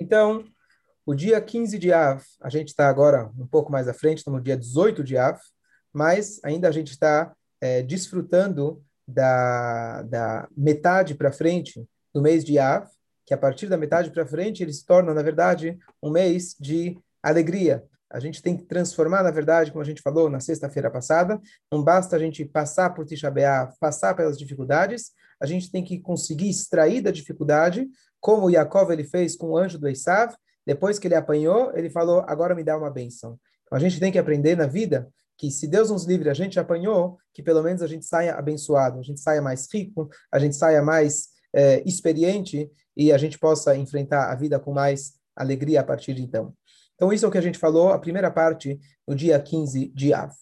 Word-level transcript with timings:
Então, 0.00 0.44
o 1.04 1.14
dia 1.14 1.40
15 1.40 1.78
de 1.78 1.92
Av, 1.92 2.22
a 2.40 2.48
gente 2.48 2.68
está 2.68 2.88
agora 2.88 3.30
um 3.38 3.46
pouco 3.46 3.70
mais 3.70 3.88
à 3.88 3.94
frente, 3.94 4.18
estamos 4.18 4.38
no 4.38 4.44
dia 4.44 4.56
18 4.56 5.02
de 5.02 5.16
Av, 5.16 5.38
mas 5.92 6.40
ainda 6.44 6.68
a 6.68 6.72
gente 6.72 6.92
está 6.92 7.32
é, 7.60 7.82
desfrutando 7.82 8.82
da, 9.06 10.02
da 10.02 10.48
metade 10.56 11.14
para 11.14 11.32
frente 11.32 11.84
do 12.14 12.22
mês 12.22 12.44
de 12.44 12.58
Av, 12.58 12.88
que 13.26 13.34
a 13.34 13.38
partir 13.38 13.68
da 13.68 13.76
metade 13.76 14.10
para 14.10 14.26
frente 14.26 14.62
ele 14.62 14.72
se 14.72 14.84
torna, 14.84 15.14
na 15.14 15.22
verdade, 15.22 15.78
um 16.02 16.10
mês 16.10 16.56
de 16.58 16.98
alegria. 17.22 17.84
A 18.10 18.20
gente 18.20 18.42
tem 18.42 18.56
que 18.56 18.64
transformar, 18.64 19.22
na 19.22 19.30
verdade, 19.30 19.72
como 19.72 19.82
a 19.82 19.86
gente 19.86 20.02
falou 20.02 20.28
na 20.28 20.38
sexta-feira 20.38 20.90
passada, 20.90 21.40
não 21.70 21.82
basta 21.82 22.14
a 22.14 22.18
gente 22.18 22.44
passar 22.44 22.90
por 22.90 23.06
Tisha 23.06 23.32
passar 23.80 24.14
pelas 24.14 24.38
dificuldades, 24.38 25.12
a 25.42 25.46
gente 25.46 25.72
tem 25.72 25.82
que 25.82 25.98
conseguir 25.98 26.48
extrair 26.48 27.02
da 27.02 27.10
dificuldade, 27.10 27.88
como 28.20 28.48
Yaakov 28.48 28.92
ele 28.92 29.02
fez 29.02 29.34
com 29.34 29.48
o 29.48 29.56
anjo 29.56 29.76
do 29.76 29.88
Esav, 29.88 30.32
depois 30.64 31.00
que 31.00 31.08
ele 31.08 31.16
apanhou, 31.16 31.76
ele 31.76 31.90
falou, 31.90 32.24
agora 32.28 32.54
me 32.54 32.62
dá 32.62 32.78
uma 32.78 32.88
benção. 32.88 33.36
Então, 33.64 33.76
a 33.76 33.80
gente 33.80 33.98
tem 33.98 34.12
que 34.12 34.18
aprender 34.18 34.56
na 34.56 34.66
vida 34.66 35.08
que 35.36 35.50
se 35.50 35.66
Deus 35.66 35.90
nos 35.90 36.06
livre, 36.06 36.30
a 36.30 36.34
gente 36.34 36.60
apanhou, 36.60 37.18
que 37.34 37.42
pelo 37.42 37.60
menos 37.60 37.82
a 37.82 37.88
gente 37.88 38.04
saia 38.04 38.36
abençoado, 38.36 39.00
a 39.00 39.02
gente 39.02 39.18
saia 39.18 39.42
mais 39.42 39.66
rico, 39.72 40.08
a 40.30 40.38
gente 40.38 40.54
saia 40.54 40.80
mais 40.80 41.30
é, 41.52 41.82
experiente 41.84 42.70
e 42.96 43.10
a 43.10 43.18
gente 43.18 43.36
possa 43.36 43.76
enfrentar 43.76 44.30
a 44.30 44.36
vida 44.36 44.60
com 44.60 44.72
mais 44.72 45.14
alegria 45.34 45.80
a 45.80 45.84
partir 45.84 46.14
de 46.14 46.22
então. 46.22 46.54
Então, 46.94 47.12
isso 47.12 47.24
é 47.24 47.28
o 47.28 47.32
que 47.32 47.38
a 47.38 47.42
gente 47.42 47.58
falou, 47.58 47.90
a 47.90 47.98
primeira 47.98 48.30
parte, 48.30 48.78
no 49.08 49.16
dia 49.16 49.40
15 49.40 49.88
de 49.88 50.14
Av. 50.14 50.32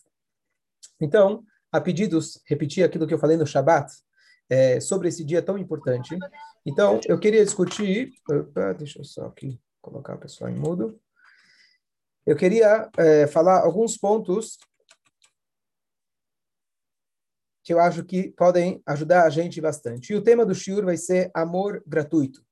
Então, 1.01 1.43
a 1.73 1.81
pedidos, 1.81 2.39
repetir 2.47 2.85
aquilo 2.85 3.07
que 3.07 3.15
eu 3.15 3.19
falei 3.19 3.39
no 3.39 3.47
Shabat, 3.47 3.91
é, 4.51 4.81
sobre 4.81 5.09
esse 5.09 5.25
dia 5.25 5.41
tão 5.41 5.57
importante. 5.57 6.19
Então, 6.67 7.01
eu 7.07 7.19
queria 7.19 7.45
discutir. 7.45 8.13
Opa, 8.29 8.73
deixa 8.75 8.99
eu 8.99 9.05
só 9.05 9.27
aqui 9.27 9.59
colocar 9.81 10.15
a 10.15 10.19
pessoa 10.19 10.51
em 10.51 10.57
mudo. 10.57 11.01
Eu 12.27 12.37
queria 12.37 12.91
é, 12.99 13.27
falar 13.29 13.61
alguns 13.61 13.97
pontos 13.97 14.59
que 17.63 17.73
eu 17.73 17.79
acho 17.79 18.05
que 18.05 18.31
podem 18.33 18.83
ajudar 18.87 19.25
a 19.25 19.31
gente 19.31 19.61
bastante. 19.61 20.13
E 20.13 20.17
o 20.17 20.23
tema 20.23 20.45
do 20.45 20.55
Shur 20.55 20.85
vai 20.85 20.97
ser 20.97 21.31
amor 21.33 21.83
gratuito. 21.87 22.41
O 22.41 22.45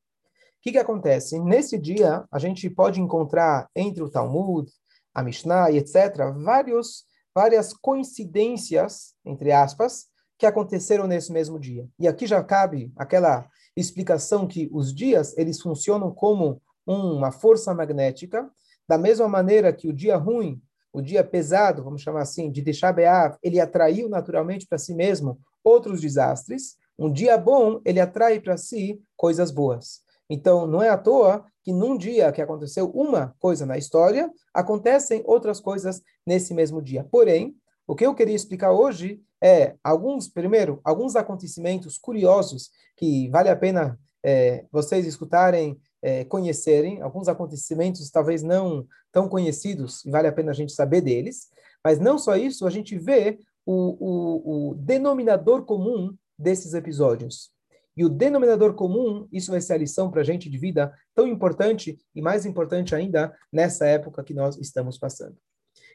que, 0.61 0.73
que 0.73 0.79
acontece? 0.79 1.39
Nesse 1.39 1.79
dia, 1.79 2.25
a 2.31 2.39
gente 2.39 2.69
pode 2.71 3.01
encontrar 3.01 3.69
entre 3.75 4.03
o 4.03 4.11
Talmud, 4.11 4.71
a 5.15 5.23
Mishnah 5.23 5.71
e 5.71 5.79
etc., 5.79 6.33
vários, 6.37 7.05
várias 7.35 7.73
coincidências, 7.73 9.15
entre 9.25 9.53
aspas, 9.53 10.08
que 10.39 10.47
aconteceram 10.47 11.07
nesse 11.07 11.33
mesmo 11.33 11.59
dia. 11.59 11.87
E 11.99 12.07
aqui 12.07 12.27
já 12.27 12.43
cabe 12.43 12.93
aquela 12.97 13.49
explicação 13.77 14.47
que 14.47 14.69
os 14.73 14.95
dias, 14.95 15.37
eles 15.37 15.61
funcionam 15.61 16.11
como 16.13 16.63
uma 16.87 17.31
força 17.31 17.75
magnética, 17.75 18.49
da 18.89 18.97
mesma 18.97 19.29
maneira 19.29 19.73
que 19.73 19.89
o 19.89 19.93
dia 19.93 20.17
ruim 20.17 20.63
o 20.93 21.01
dia 21.01 21.23
pesado, 21.23 21.83
vamos 21.85 22.03
chamar 22.03 22.23
assim, 22.23 22.51
de 22.51 22.63
Tisha 22.63 22.93
B'Av, 22.93 23.37
ele 23.43 23.61
atraiu 23.61 24.09
naturalmente 24.09 24.67
para 24.67 24.79
si 24.79 24.95
mesmo 24.95 25.39
outros 25.63 26.01
desastres. 26.01 26.77
Um 26.99 27.13
dia 27.13 27.37
bom, 27.37 27.81
ele 27.85 28.01
atrai 28.01 28.41
para 28.41 28.57
si 28.57 29.01
coisas 29.17 29.51
boas. 29.51 30.01
Então, 30.31 30.67
não 30.67 30.83
é 30.83 30.89
à 30.89 30.99
toa 30.99 31.45
que 31.63 31.73
num 31.73 31.97
dia 31.97 32.33
que 32.33 32.43
aconteceu 32.43 32.91
uma 32.91 33.35
coisa 33.39 33.65
na 33.65 33.79
história, 33.79 34.31
acontecem 34.53 35.23
outras 35.25 35.61
coisas 35.61 36.03
nesse 36.27 36.53
mesmo 36.53 36.83
dia. 36.83 37.07
Porém, 37.11 37.55
o 37.89 37.97
que 37.97 38.05
eu 38.05 38.15
queria 38.15 38.37
explicar 38.37 38.71
hoje 38.71 39.21
é 39.43 39.75
alguns, 39.83 40.29
primeiro, 40.29 40.79
alguns 40.85 41.17
acontecimentos 41.17 41.97
curiosos 41.97 42.71
que 42.95 43.31
vale 43.31 43.49
a 43.49 43.57
pena 43.57 43.99
é, 44.23 44.67
vocês 44.71 45.07
escutarem 45.07 45.81
é, 46.03 46.23
conhecerem, 46.25 47.01
alguns 47.01 47.29
acontecimentos 47.29 48.11
talvez 48.11 48.43
não 48.43 48.87
tão 49.11 49.27
conhecidos, 49.27 50.03
vale 50.07 50.29
a 50.29 50.33
pena 50.33 50.51
a 50.51 50.55
gente 50.55 50.73
saber 50.73 51.01
deles, 51.01 51.49
mas 51.83 51.99
não 51.99 52.19
só 52.19 52.37
isso, 52.37 52.67
a 52.67 52.71
gente 52.71 52.99
vê 52.99 53.39
o, 53.65 53.73
o, 53.75 54.71
o 54.71 54.75
denominador 54.75 55.65
comum 55.65 56.15
desses 56.39 56.75
episódios. 56.75 57.51
E 57.97 58.05
o 58.05 58.09
denominador 58.09 58.75
comum, 58.75 59.27
isso 59.33 59.51
vai 59.51 59.63
ser 59.63 59.73
a 59.73 59.79
lição 59.79 60.11
para 60.11 60.21
a 60.21 60.25
gente 60.25 60.51
de 60.51 60.59
vida 60.59 60.93
tão 61.15 61.27
importante 61.27 61.99
e 62.15 62.21
mais 62.21 62.45
importante 62.45 62.95
ainda 62.95 63.35
nessa 63.51 63.87
época 63.87 64.23
que 64.23 64.35
nós 64.35 64.59
estamos 64.59 64.99
passando. 64.99 65.37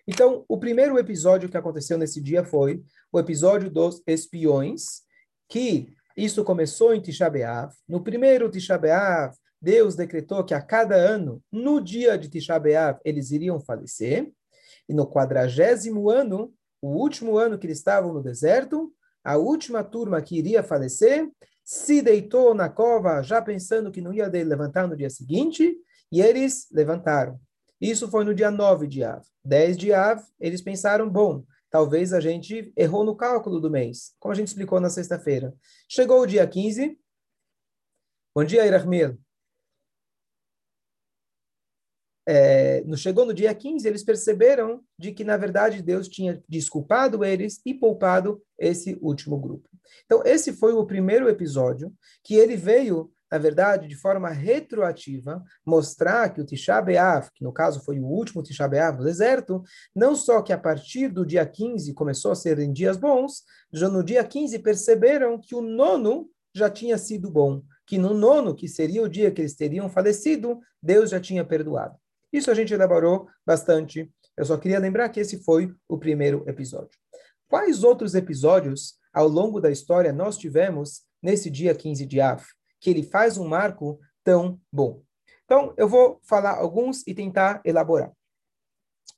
Então, 0.08 0.44
o 0.48 0.58
primeiro 0.58 0.98
episódio 0.98 1.50
que 1.50 1.58
aconteceu 1.58 1.98
nesse 1.98 2.20
dia 2.20 2.44
foi 2.44 2.84
o 3.12 3.20
episódio 3.20 3.70
dos 3.70 4.02
espiões, 4.06 5.02
que 5.48 5.94
isso 6.16 6.44
começou 6.44 6.94
em 6.94 7.02
Tisha 7.02 7.30
B'Av. 7.30 7.74
No 7.88 8.04
primeiro 8.04 8.50
Tisha 8.50 8.78
B'Av, 8.78 9.34
Deus 9.62 9.96
decretou 9.96 10.44
que 10.44 10.54
a 10.54 10.62
cada 10.62 10.96
ano, 10.96 11.42
no 11.52 11.80
dia 11.80 12.18
de 12.18 12.28
Tisha 12.28 12.60
B'Av, 12.60 13.00
eles 13.06 13.32
iriam 13.32 13.60
falecer. 13.60 14.30
E 14.90 14.94
no 14.94 15.08
quadragésimo 15.08 16.10
ano, 16.10 16.54
o 16.82 16.90
último 16.90 17.38
ano 17.38 17.58
que 17.58 17.66
eles 17.66 17.78
estavam 17.78 18.12
no 18.14 18.22
deserto, 18.22 18.94
a 19.24 19.38
última 19.38 19.84
turma 19.86 20.22
que 20.22 20.38
iria 20.38 20.62
falecer 20.62 21.30
se 21.64 22.02
deitou 22.02 22.54
na 22.54 22.68
cova, 22.68 23.22
já 23.22 23.42
pensando 23.42 23.90
que 23.90 24.02
não 24.02 24.14
ia 24.14 24.28
levantar 24.28 24.86
no 24.86 24.98
dia 24.98 25.10
seguinte, 25.10 25.78
e 26.12 26.22
eles 26.22 26.68
levantaram. 26.74 27.40
Isso 27.84 28.10
foi 28.10 28.24
no 28.24 28.34
dia 28.34 28.50
9 28.50 28.88
de 28.88 29.04
Av. 29.04 29.22
10 29.44 29.78
de 29.78 29.92
Av, 29.92 30.26
eles 30.40 30.62
pensaram, 30.62 31.10
bom, 31.10 31.44
talvez 31.70 32.14
a 32.14 32.22
gente 32.22 32.72
errou 32.78 33.04
no 33.04 33.14
cálculo 33.14 33.60
do 33.60 33.70
mês, 33.70 34.16
como 34.22 34.32
a 34.32 34.36
gente 34.36 34.48
explicou 34.48 34.80
na 34.80 34.90
sexta-feira. 34.90 35.54
Chegou 35.90 36.22
o 36.22 36.26
dia 36.26 36.48
15. 36.48 36.98
Bom 38.34 38.46
dia, 38.46 38.66
Irahmir 38.66 39.20
é, 42.26 42.84
chegou 42.96 43.26
no 43.26 43.34
dia 43.34 43.54
15, 43.54 43.88
eles 43.88 44.04
perceberam 44.04 44.82
de 44.98 45.12
que, 45.12 45.24
na 45.24 45.36
verdade, 45.36 45.82
Deus 45.82 46.08
tinha 46.08 46.42
desculpado 46.48 47.24
eles 47.24 47.60
e 47.66 47.74
poupado 47.74 48.42
esse 48.58 48.98
último 49.02 49.38
grupo. 49.38 49.70
Então, 50.06 50.24
esse 50.26 50.54
foi 50.54 50.74
o 50.74 50.86
primeiro 50.86 51.28
episódio 51.28 51.94
que 52.24 52.36
ele 52.36 52.56
veio, 52.56 53.13
na 53.34 53.40
verdade, 53.40 53.88
de 53.88 53.96
forma 53.96 54.30
retroativa, 54.30 55.44
mostrar 55.66 56.32
que 56.32 56.40
o 56.40 56.46
Tisha 56.46 56.80
B'Av, 56.80 57.32
que 57.34 57.44
no 57.44 57.52
caso 57.52 57.84
foi 57.84 58.00
o 58.00 58.06
último 58.06 58.44
Tisha 58.44 58.68
B'Av 58.68 59.00
no 59.00 59.04
deserto, 59.04 59.64
não 59.96 60.16
só 60.16 60.40
que 60.44 60.54
a 60.54 60.58
partir 60.58 61.08
do 61.08 61.26
dia 61.26 61.44
15 61.44 61.96
começou 61.96 62.32
a 62.32 62.36
ser 62.36 62.60
em 62.60 62.72
dias 62.72 62.96
bons, 62.96 63.42
já 63.74 63.90
no 63.90 64.04
dia 64.04 64.24
15 64.24 64.60
perceberam 64.60 65.40
que 65.42 65.56
o 65.56 65.64
nono 65.64 66.30
já 66.54 66.70
tinha 66.70 66.96
sido 66.96 67.32
bom, 67.32 67.64
que 67.88 67.98
no 67.98 68.14
nono, 68.14 68.54
que 68.54 68.68
seria 68.68 69.02
o 69.02 69.10
dia 69.10 69.32
que 69.32 69.42
eles 69.42 69.56
teriam 69.56 69.90
falecido, 69.90 70.60
Deus 70.80 71.10
já 71.10 71.20
tinha 71.20 71.44
perdoado. 71.44 71.98
Isso 72.32 72.52
a 72.52 72.54
gente 72.54 72.72
elaborou 72.72 73.28
bastante. 73.44 74.14
Eu 74.38 74.46
só 74.46 74.58
queria 74.58 74.78
lembrar 74.78 75.10
que 75.10 75.20
esse 75.20 75.44
foi 75.44 75.74
o 75.90 75.98
primeiro 75.98 76.44
episódio. 76.48 77.00
Quais 77.50 77.84
outros 77.84 78.14
episódios 78.14 78.94
ao 79.12 79.28
longo 79.28 79.60
da 79.60 79.72
história 79.72 80.14
nós 80.14 80.38
tivemos 80.38 81.02
nesse 81.20 81.50
dia 81.50 81.74
15 81.74 82.06
de 82.06 82.22
Av, 82.22 82.44
que 82.84 82.90
ele 82.90 83.02
faz 83.02 83.38
um 83.38 83.48
marco 83.48 83.98
tão 84.26 84.60
bom? 84.70 85.02
Então, 85.46 85.74
eu 85.78 85.88
vou 85.88 86.20
falar 86.22 86.58
alguns 86.58 87.02
e 87.08 87.14
tentar 87.16 87.62
elaborar. 87.64 88.12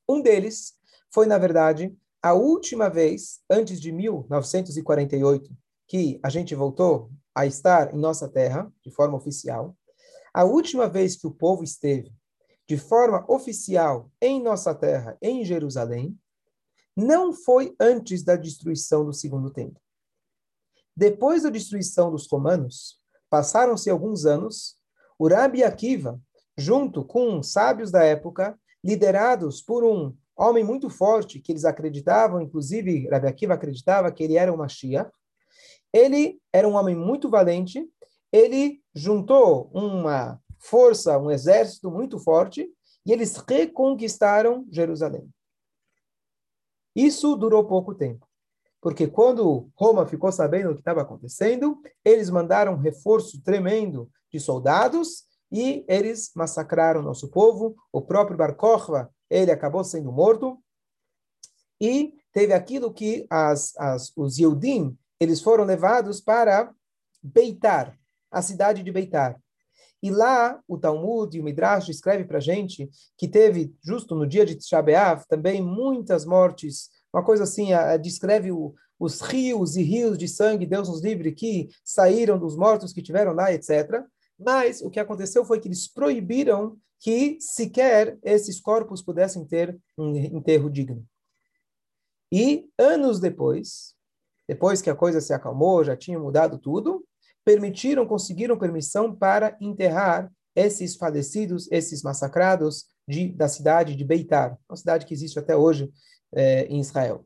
Um 0.08 0.22
deles 0.22 0.76
foi, 1.12 1.26
na 1.26 1.40
verdade, 1.40 1.98
a 2.22 2.34
última 2.34 2.90
vez, 2.90 3.42
antes 3.50 3.82
de 3.82 3.92
1948, 3.92 5.52
que 5.88 6.20
a 6.22 6.30
gente 6.30 6.54
voltou 6.54 7.10
a 7.34 7.48
estar 7.48 7.92
em 7.92 7.98
nossa 7.98 8.30
terra, 8.30 8.72
de 8.84 8.92
forma 8.92 9.18
oficial. 9.18 9.76
A 10.32 10.44
última 10.44 10.88
vez 10.88 11.16
que 11.16 11.26
o 11.26 11.32
povo 11.32 11.64
esteve 11.64 12.14
de 12.68 12.78
forma 12.78 13.26
oficial 13.28 14.12
em 14.22 14.42
nossa 14.42 14.76
terra, 14.76 15.18
em 15.22 15.44
Jerusalém, 15.44 16.18
não 16.96 17.34
foi 17.34 17.76
antes 17.80 18.24
da 18.24 18.36
destruição 18.36 19.04
do 19.04 19.14
segundo 19.14 19.52
templo. 19.52 19.82
Depois 20.96 21.44
da 21.44 21.50
destruição 21.50 22.12
dos 22.12 22.28
romanos, 22.28 23.00
passaram-se 23.30 23.90
alguns 23.90 24.26
anos, 24.26 24.76
o 25.18 25.28
Rabi 25.28 25.64
Akiva, 25.64 26.20
junto 26.58 27.04
com 27.04 27.42
sábios 27.44 27.92
da 27.92 28.04
época, 28.04 28.58
liderados 28.84 29.62
por 29.62 29.84
um 29.84 30.16
homem 30.36 30.64
muito 30.64 30.90
forte, 30.90 31.40
que 31.40 31.52
eles 31.52 31.66
acreditavam, 31.66 32.42
inclusive 32.42 33.08
Rabi 33.10 33.28
Akiva 33.28 33.54
acreditava 33.54 34.12
que 34.12 34.24
ele 34.24 34.38
era 34.38 34.52
uma 34.52 34.64
Mashiach, 34.64 35.12
ele 35.94 36.42
era 36.52 36.68
um 36.68 36.76
homem 36.76 36.96
muito 36.96 37.30
valente, 37.30 37.90
ele 38.32 38.82
juntou 38.94 39.70
uma 39.74 40.40
força, 40.60 41.18
um 41.18 41.32
exército 41.32 41.90
muito 41.90 42.20
forte, 42.20 42.70
e 43.06 43.14
eles 43.14 43.38
reconquistaram 43.38 44.68
Jerusalém. 44.72 45.30
Isso 46.96 47.36
durou 47.36 47.66
pouco 47.66 47.94
tempo, 47.94 48.28
porque 48.86 49.08
quando 49.08 49.68
Roma 49.74 50.06
ficou 50.06 50.32
sabendo 50.32 50.70
o 50.70 50.74
que 50.76 50.82
estava 50.82 51.02
acontecendo, 51.02 51.82
eles 52.06 52.30
mandaram 52.30 52.74
um 52.74 52.80
reforço 52.80 53.42
tremendo 53.42 54.08
de 54.32 54.40
soldados 54.40 55.24
e 55.52 55.84
eles 55.88 56.30
massacraram 56.36 57.02
nosso 57.02 57.32
povo. 57.32 57.76
O 57.92 58.00
próprio 58.00 58.38
Bar 58.38 58.54
Kokhba, 58.54 59.10
ele 59.28 59.50
acabou 59.50 59.84
sendo 59.84 60.12
morto. 60.12 60.64
E 61.82 62.14
teve 62.32 62.54
aquilo 62.54 62.94
que 62.94 63.26
as, 63.28 63.76
as, 63.76 64.14
os 64.16 64.38
Yehudim, 64.38 64.96
eles 65.20 65.42
foram 65.42 65.64
levados 65.64 66.22
para 66.22 66.72
Beitar, 67.24 67.98
a 68.30 68.44
cidade 68.44 68.84
de 68.84 68.92
Beitar. 68.92 69.42
E 70.00 70.12
lá, 70.12 70.62
o 70.68 70.78
Talmud 70.78 71.36
e 71.36 71.42
o 71.42 71.44
Midrash 71.44 71.90
escreve 71.90 72.24
para 72.26 72.40
gente 72.40 72.88
que 73.18 73.28
teve, 73.28 73.76
justo 73.84 74.14
no 74.14 74.28
dia 74.28 74.46
de 74.46 74.54
Tisha 74.54 74.84
também 75.28 75.60
muitas 75.60 76.24
mortes. 76.24 76.94
Uma 77.16 77.24
coisa 77.24 77.46
assim, 77.46 77.72
a, 77.72 77.94
a, 77.94 77.98
descreve 77.98 78.52
o, 78.52 78.76
os 79.00 79.22
rios 79.22 79.78
e 79.78 79.82
rios 79.82 80.18
de 80.18 80.28
sangue, 80.28 80.66
Deus 80.66 80.90
nos 80.90 81.02
livre, 81.02 81.32
que 81.32 81.70
saíram 81.82 82.38
dos 82.38 82.58
mortos 82.58 82.92
que 82.92 83.02
tiveram 83.02 83.32
lá, 83.32 83.54
etc. 83.54 84.04
Mas 84.38 84.82
o 84.82 84.90
que 84.90 85.00
aconteceu 85.00 85.46
foi 85.46 85.62
que 85.62 85.70
eles 85.70 85.88
proibiram 85.88 86.78
que 87.00 87.38
sequer 87.40 88.20
esses 88.22 88.60
corpos 88.60 89.02
pudessem 89.02 89.46
ter 89.46 89.80
um 89.98 90.14
enterro 90.14 90.70
digno. 90.70 91.06
E 92.30 92.68
anos 92.78 93.22
depois, 93.22 93.96
depois 94.46 94.82
que 94.82 94.90
a 94.90 94.96
coisa 94.96 95.22
se 95.22 95.32
acalmou, 95.32 95.86
já 95.86 95.96
tinha 95.96 96.20
mudado 96.20 96.58
tudo, 96.58 97.02
permitiram, 97.46 98.06
conseguiram 98.06 98.60
permissão 98.60 99.16
para 99.16 99.56
enterrar 99.62 100.30
esses 100.54 100.98
falecidos, 100.98 101.72
esses 101.72 102.04
massacrados 102.04 102.88
de, 103.08 103.32
da 103.32 103.48
cidade 103.48 103.96
de 103.96 104.04
Beitar, 104.04 104.58
uma 104.70 104.76
cidade 104.76 105.06
que 105.06 105.14
existe 105.14 105.40
até 105.40 105.56
hoje 105.56 105.90
é, 106.34 106.66
em 106.66 106.80
Israel. 106.80 107.26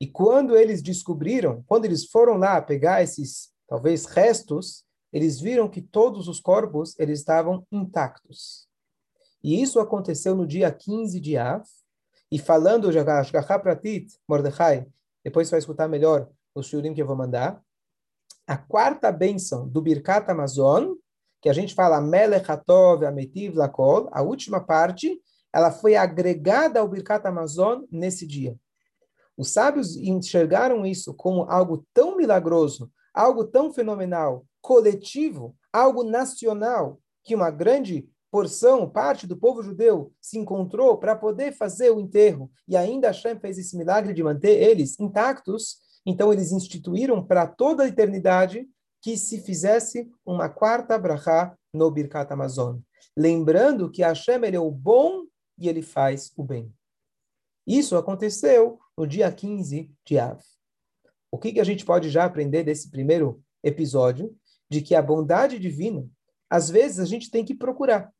E 0.00 0.06
quando 0.06 0.56
eles 0.56 0.82
descobriram, 0.82 1.62
quando 1.66 1.84
eles 1.84 2.06
foram 2.06 2.36
lá 2.36 2.60
pegar 2.60 3.02
esses, 3.02 3.50
talvez, 3.68 4.04
restos, 4.04 4.84
eles 5.12 5.40
viram 5.40 5.68
que 5.68 5.80
todos 5.80 6.26
os 6.26 6.40
corpos 6.40 6.98
eles 6.98 7.20
estavam 7.20 7.66
intactos. 7.70 8.66
E 9.44 9.60
isso 9.60 9.78
aconteceu 9.78 10.34
no 10.34 10.46
dia 10.46 10.72
15 10.72 11.20
de 11.20 11.36
Av, 11.36 11.62
e 12.30 12.38
falando 12.38 12.90
de 12.90 12.98
Ashgaha 12.98 13.58
Pratit, 13.58 14.18
Mordechai, 14.26 14.86
depois 15.22 15.48
você 15.48 15.52
vai 15.52 15.58
escutar 15.58 15.86
melhor 15.86 16.28
o 16.54 16.62
shurim 16.62 16.94
que 16.94 17.02
eu 17.02 17.06
vou 17.06 17.16
mandar, 17.16 17.62
a 18.46 18.56
quarta 18.56 19.12
bênção 19.12 19.68
do 19.68 19.80
Birkat 19.80 20.30
Amazon, 20.30 20.94
que 21.40 21.48
a 21.48 21.52
gente 21.52 21.74
fala 21.74 22.00
Melech 22.00 22.50
Hatov 22.50 23.04
Ametiv 23.04 23.54
Lakol, 23.54 24.08
a 24.12 24.22
última 24.22 24.60
parte, 24.60 25.20
ela 25.52 25.70
foi 25.70 25.96
agregada 25.96 26.80
ao 26.80 26.88
Birkat 26.88 27.26
Amazon 27.26 27.82
nesse 27.90 28.26
dia. 28.26 28.56
Os 29.36 29.52
sábios 29.52 29.96
enxergaram 29.96 30.84
isso 30.84 31.14
como 31.14 31.42
algo 31.42 31.86
tão 31.92 32.16
milagroso, 32.16 32.90
algo 33.14 33.44
tão 33.44 33.72
fenomenal, 33.72 34.46
coletivo, 34.60 35.56
algo 35.72 36.04
nacional, 36.04 37.00
que 37.24 37.34
uma 37.34 37.50
grande 37.50 38.08
porção, 38.30 38.88
parte 38.88 39.26
do 39.26 39.36
povo 39.36 39.62
judeu 39.62 40.12
se 40.20 40.38
encontrou 40.38 40.96
para 40.96 41.14
poder 41.14 41.52
fazer 41.52 41.90
o 41.90 42.00
enterro, 42.00 42.50
e 42.66 42.76
ainda 42.76 43.08
Hashem 43.08 43.38
fez 43.38 43.58
esse 43.58 43.76
milagre 43.76 44.14
de 44.14 44.22
manter 44.22 44.62
eles 44.62 44.98
intactos, 44.98 45.76
então 46.06 46.32
eles 46.32 46.50
instituíram 46.50 47.24
para 47.24 47.46
toda 47.46 47.84
a 47.84 47.88
eternidade 47.88 48.66
que 49.02 49.16
se 49.16 49.40
fizesse 49.40 50.10
uma 50.24 50.48
quarta 50.48 50.96
brachá 50.98 51.54
no 51.74 51.90
Birkat 51.90 52.32
Amazon. 52.32 52.78
Lembrando 53.16 53.90
que 53.90 54.02
Hashem 54.02 54.42
ele 54.44 54.56
é 54.56 54.60
o 54.60 54.70
bom 54.70 55.24
e 55.62 55.68
ele 55.68 55.82
faz 55.82 56.32
o 56.36 56.42
bem. 56.42 56.74
Isso 57.66 57.96
aconteceu 57.96 58.78
no 58.96 59.06
dia 59.06 59.30
15 59.30 59.90
de 60.04 60.18
Av. 60.18 60.40
O 61.30 61.38
que, 61.38 61.52
que 61.52 61.60
a 61.60 61.64
gente 61.64 61.84
pode 61.84 62.10
já 62.10 62.24
aprender 62.24 62.64
desse 62.64 62.90
primeiro 62.90 63.42
episódio? 63.62 64.36
De 64.68 64.82
que 64.82 64.94
a 64.94 65.02
bondade 65.02 65.58
divina, 65.58 66.06
às 66.50 66.68
vezes, 66.68 66.98
a 66.98 67.04
gente 67.04 67.30
tem 67.30 67.44
que 67.44 67.54
procurar. 67.54 68.12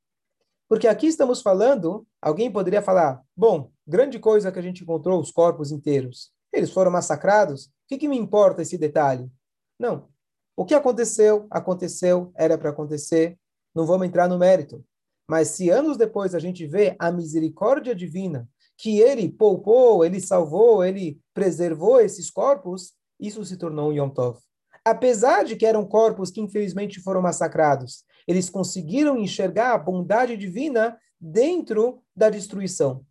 Porque 0.68 0.86
aqui 0.86 1.06
estamos 1.06 1.42
falando, 1.42 2.06
alguém 2.20 2.50
poderia 2.50 2.80
falar, 2.80 3.22
bom, 3.36 3.70
grande 3.86 4.18
coisa 4.18 4.50
que 4.50 4.58
a 4.58 4.62
gente 4.62 4.82
encontrou 4.82 5.20
os 5.20 5.30
corpos 5.30 5.70
inteiros. 5.70 6.32
Eles 6.52 6.70
foram 6.70 6.90
massacrados? 6.90 7.66
O 7.66 7.70
que, 7.88 7.98
que 7.98 8.08
me 8.08 8.16
importa 8.16 8.62
esse 8.62 8.78
detalhe? 8.78 9.30
Não. 9.78 10.08
O 10.56 10.64
que 10.64 10.74
aconteceu, 10.74 11.46
aconteceu, 11.50 12.32
era 12.36 12.56
para 12.56 12.70
acontecer, 12.70 13.38
não 13.74 13.84
vamos 13.84 14.06
entrar 14.06 14.28
no 14.28 14.38
mérito. 14.38 14.84
Mas 15.28 15.48
se 15.48 15.70
anos 15.70 15.96
depois 15.96 16.34
a 16.34 16.38
gente 16.38 16.66
vê 16.66 16.96
a 16.98 17.10
misericórdia 17.10 17.94
divina, 17.94 18.48
que 18.76 18.98
ele 18.98 19.28
poupou, 19.28 20.04
ele 20.04 20.20
salvou, 20.20 20.84
ele 20.84 21.20
preservou 21.32 22.00
esses 22.00 22.30
corpos, 22.30 22.92
isso 23.20 23.44
se 23.44 23.56
tornou 23.56 23.90
um 23.90 23.92
Yom 23.92 24.10
Tov. 24.10 24.38
Apesar 24.84 25.44
de 25.44 25.54
que 25.54 25.64
eram 25.64 25.86
corpos 25.86 26.30
que 26.30 26.40
infelizmente 26.40 27.00
foram 27.00 27.22
massacrados, 27.22 28.04
eles 28.26 28.50
conseguiram 28.50 29.16
enxergar 29.16 29.74
a 29.74 29.78
bondade 29.78 30.36
divina 30.36 30.98
dentro 31.20 32.02
da 32.14 32.28
destruição. 32.28 33.04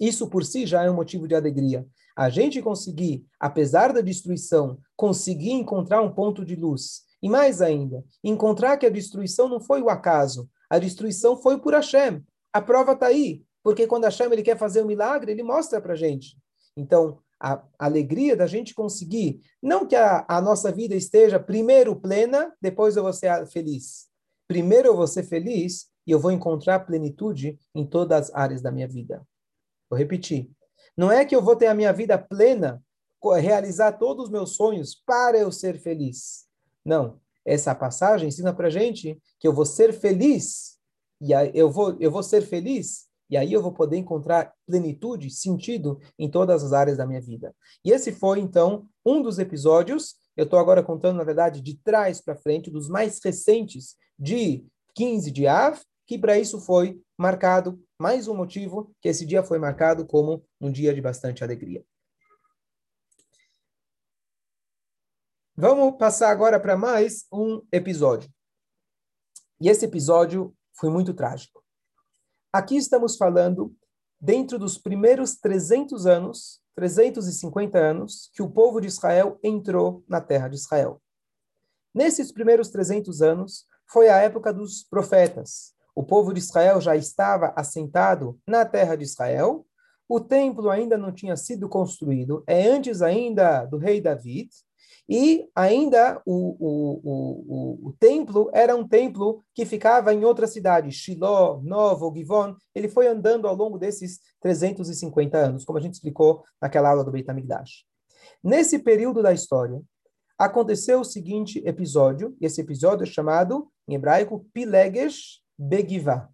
Isso 0.00 0.28
por 0.28 0.44
si 0.44 0.66
já 0.66 0.84
é 0.84 0.90
um 0.90 0.94
motivo 0.94 1.28
de 1.28 1.34
alegria 1.34 1.86
a 2.16 2.30
gente 2.30 2.62
conseguir, 2.62 3.26
apesar 3.38 3.92
da 3.92 4.00
destruição, 4.00 4.78
conseguir 4.96 5.52
encontrar 5.52 6.00
um 6.00 6.10
ponto 6.10 6.46
de 6.46 6.56
luz. 6.56 7.02
E 7.22 7.28
mais 7.28 7.60
ainda, 7.60 8.02
encontrar 8.24 8.78
que 8.78 8.86
a 8.86 8.90
destruição 8.90 9.48
não 9.48 9.60
foi 9.60 9.82
o 9.82 9.90
acaso, 9.90 10.48
a 10.68 10.78
destruição 10.78 11.36
foi 11.36 11.58
por 11.58 11.74
Hashem. 11.74 12.24
A 12.52 12.60
prova 12.60 12.92
está 12.92 13.06
aí, 13.06 13.42
porque 13.62 13.86
quando 13.86 14.04
Hashem 14.04 14.32
ele 14.32 14.42
quer 14.42 14.58
fazer 14.58 14.82
um 14.82 14.86
milagre, 14.86 15.32
ele 15.32 15.42
mostra 15.42 15.80
para 15.80 15.94
gente. 15.94 16.36
Então, 16.76 17.18
a 17.40 17.62
alegria 17.78 18.36
da 18.36 18.46
gente 18.46 18.74
conseguir, 18.74 19.40
não 19.62 19.86
que 19.86 19.94
a, 19.94 20.24
a 20.28 20.40
nossa 20.40 20.72
vida 20.72 20.94
esteja 20.94 21.38
primeiro 21.38 21.94
plena, 21.94 22.54
depois 22.60 22.96
eu 22.96 23.02
vou 23.02 23.12
ser 23.12 23.46
feliz. 23.46 24.06
Primeiro 24.48 24.88
eu 24.88 24.96
vou 24.96 25.06
ser 25.06 25.22
feliz 25.22 25.88
e 26.06 26.10
eu 26.10 26.18
vou 26.18 26.30
encontrar 26.30 26.80
plenitude 26.80 27.58
em 27.74 27.84
todas 27.84 28.30
as 28.30 28.34
áreas 28.34 28.62
da 28.62 28.70
minha 28.70 28.88
vida. 28.88 29.26
Vou 29.90 29.98
repetir. 29.98 30.50
Não 30.96 31.12
é 31.12 31.24
que 31.24 31.36
eu 31.36 31.42
vou 31.42 31.56
ter 31.56 31.66
a 31.66 31.74
minha 31.74 31.92
vida 31.92 32.16
plena, 32.16 32.82
realizar 33.34 33.92
todos 33.92 34.26
os 34.26 34.30
meus 34.30 34.54
sonhos 34.54 34.94
para 34.94 35.36
eu 35.36 35.50
ser 35.50 35.80
feliz. 35.80 36.46
Não. 36.84 37.20
Essa 37.46 37.74
passagem 37.74 38.28
ensina 38.28 38.52
para 38.52 38.68
gente 38.68 39.16
que 39.38 39.46
eu 39.46 39.52
vou 39.52 39.64
ser 39.64 39.92
feliz 39.92 40.76
e 41.20 41.32
eu 41.54 41.70
vou 41.70 41.96
eu 42.00 42.10
vou 42.10 42.22
ser 42.22 42.42
feliz 42.42 43.06
e 43.30 43.36
aí 43.36 43.52
eu 43.52 43.62
vou 43.62 43.72
poder 43.72 43.96
encontrar 43.96 44.52
plenitude, 44.66 45.30
sentido 45.30 46.00
em 46.18 46.30
todas 46.30 46.62
as 46.62 46.72
áreas 46.72 46.98
da 46.98 47.06
minha 47.06 47.20
vida. 47.20 47.54
E 47.84 47.90
esse 47.90 48.12
foi 48.12 48.40
então 48.40 48.88
um 49.04 49.22
dos 49.22 49.38
episódios. 49.38 50.16
Eu 50.36 50.44
estou 50.44 50.58
agora 50.58 50.82
contando 50.82 51.16
na 51.16 51.24
verdade 51.24 51.60
de 51.60 51.76
trás 51.76 52.20
para 52.20 52.36
frente, 52.36 52.70
dos 52.70 52.88
mais 52.88 53.20
recentes 53.24 53.96
de 54.18 54.64
15 54.94 55.30
de 55.30 55.46
Av, 55.46 55.80
que 56.06 56.18
para 56.18 56.38
isso 56.38 56.60
foi 56.60 57.00
marcado 57.18 57.80
mais 57.98 58.28
um 58.28 58.34
motivo 58.34 58.90
que 59.00 59.08
esse 59.08 59.24
dia 59.24 59.42
foi 59.42 59.58
marcado 59.58 60.06
como 60.06 60.44
um 60.60 60.70
dia 60.70 60.94
de 60.94 61.00
bastante 61.00 61.42
alegria. 61.42 61.82
Vamos 65.58 65.96
passar 65.96 66.28
agora 66.28 66.60
para 66.60 66.76
mais 66.76 67.24
um 67.32 67.62
episódio. 67.72 68.28
E 69.58 69.70
esse 69.70 69.86
episódio 69.86 70.54
foi 70.74 70.90
muito 70.90 71.14
trágico. 71.14 71.64
Aqui 72.52 72.76
estamos 72.76 73.16
falando 73.16 73.74
dentro 74.20 74.58
dos 74.58 74.76
primeiros 74.76 75.36
300 75.36 76.04
anos, 76.04 76.60
350 76.74 77.78
anos, 77.78 78.30
que 78.34 78.42
o 78.42 78.50
povo 78.50 78.82
de 78.82 78.88
Israel 78.88 79.40
entrou 79.42 80.04
na 80.06 80.20
terra 80.20 80.48
de 80.48 80.56
Israel. 80.56 81.00
Nesses 81.94 82.30
primeiros 82.30 82.68
300 82.68 83.22
anos, 83.22 83.64
foi 83.90 84.10
a 84.10 84.18
época 84.18 84.52
dos 84.52 84.84
profetas, 84.84 85.72
o 85.94 86.04
povo 86.04 86.34
de 86.34 86.40
Israel 86.40 86.82
já 86.82 86.94
estava 86.94 87.54
assentado 87.56 88.38
na 88.46 88.66
terra 88.66 88.94
de 88.94 89.04
Israel, 89.04 89.66
o 90.06 90.20
templo 90.20 90.68
ainda 90.68 90.98
não 90.98 91.12
tinha 91.12 91.34
sido 91.34 91.66
construído, 91.66 92.44
é 92.46 92.68
antes 92.68 93.00
ainda 93.00 93.64
do 93.64 93.78
rei 93.78 94.02
David, 94.02 94.50
e 95.08 95.48
ainda 95.54 96.20
o, 96.26 96.56
o, 96.58 97.00
o, 97.04 97.88
o, 97.88 97.92
templo 97.98 98.50
era 98.52 98.74
um 98.74 98.86
templo 98.86 99.44
que 99.54 99.64
ficava 99.64 100.12
em 100.12 100.24
outra 100.24 100.48
cidade, 100.48 100.90
Shiloh, 100.90 101.62
Novo, 101.62 102.12
Givon. 102.12 102.56
Ele 102.74 102.88
foi 102.88 103.06
andando 103.06 103.46
ao 103.46 103.54
longo 103.54 103.78
desses 103.78 104.18
350 104.40 105.38
anos, 105.38 105.64
como 105.64 105.78
a 105.78 105.80
gente 105.80 105.94
explicou 105.94 106.42
naquela 106.60 106.90
aula 106.90 107.04
do 107.04 107.12
Beit 107.12 107.30
HaMikdash. 107.30 107.84
Nesse 108.42 108.80
período 108.80 109.22
da 109.22 109.32
história, 109.32 109.80
aconteceu 110.36 111.00
o 111.00 111.04
seguinte 111.04 111.62
episódio, 111.64 112.36
esse 112.40 112.60
episódio 112.60 113.04
é 113.04 113.06
chamado, 113.06 113.70
em 113.86 113.94
hebraico, 113.94 114.44
Pilegesh 114.52 115.40
Begivá. 115.56 116.28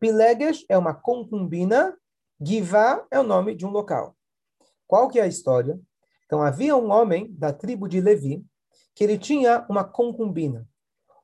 Pileges 0.00 0.64
é 0.70 0.78
uma 0.78 0.94
concubina, 0.94 1.94
Givá 2.40 3.06
é 3.10 3.20
o 3.20 3.22
nome 3.22 3.54
de 3.54 3.66
um 3.66 3.70
local. 3.70 4.16
Qual 4.86 5.08
que 5.08 5.18
é 5.18 5.22
a 5.22 5.26
história? 5.26 5.78
Então, 6.34 6.42
havia 6.42 6.76
um 6.76 6.90
homem 6.90 7.32
da 7.38 7.52
tribo 7.52 7.86
de 7.86 8.00
Levi 8.00 8.44
que 8.92 9.04
ele 9.04 9.16
tinha 9.16 9.64
uma 9.70 9.84
concubina. 9.84 10.66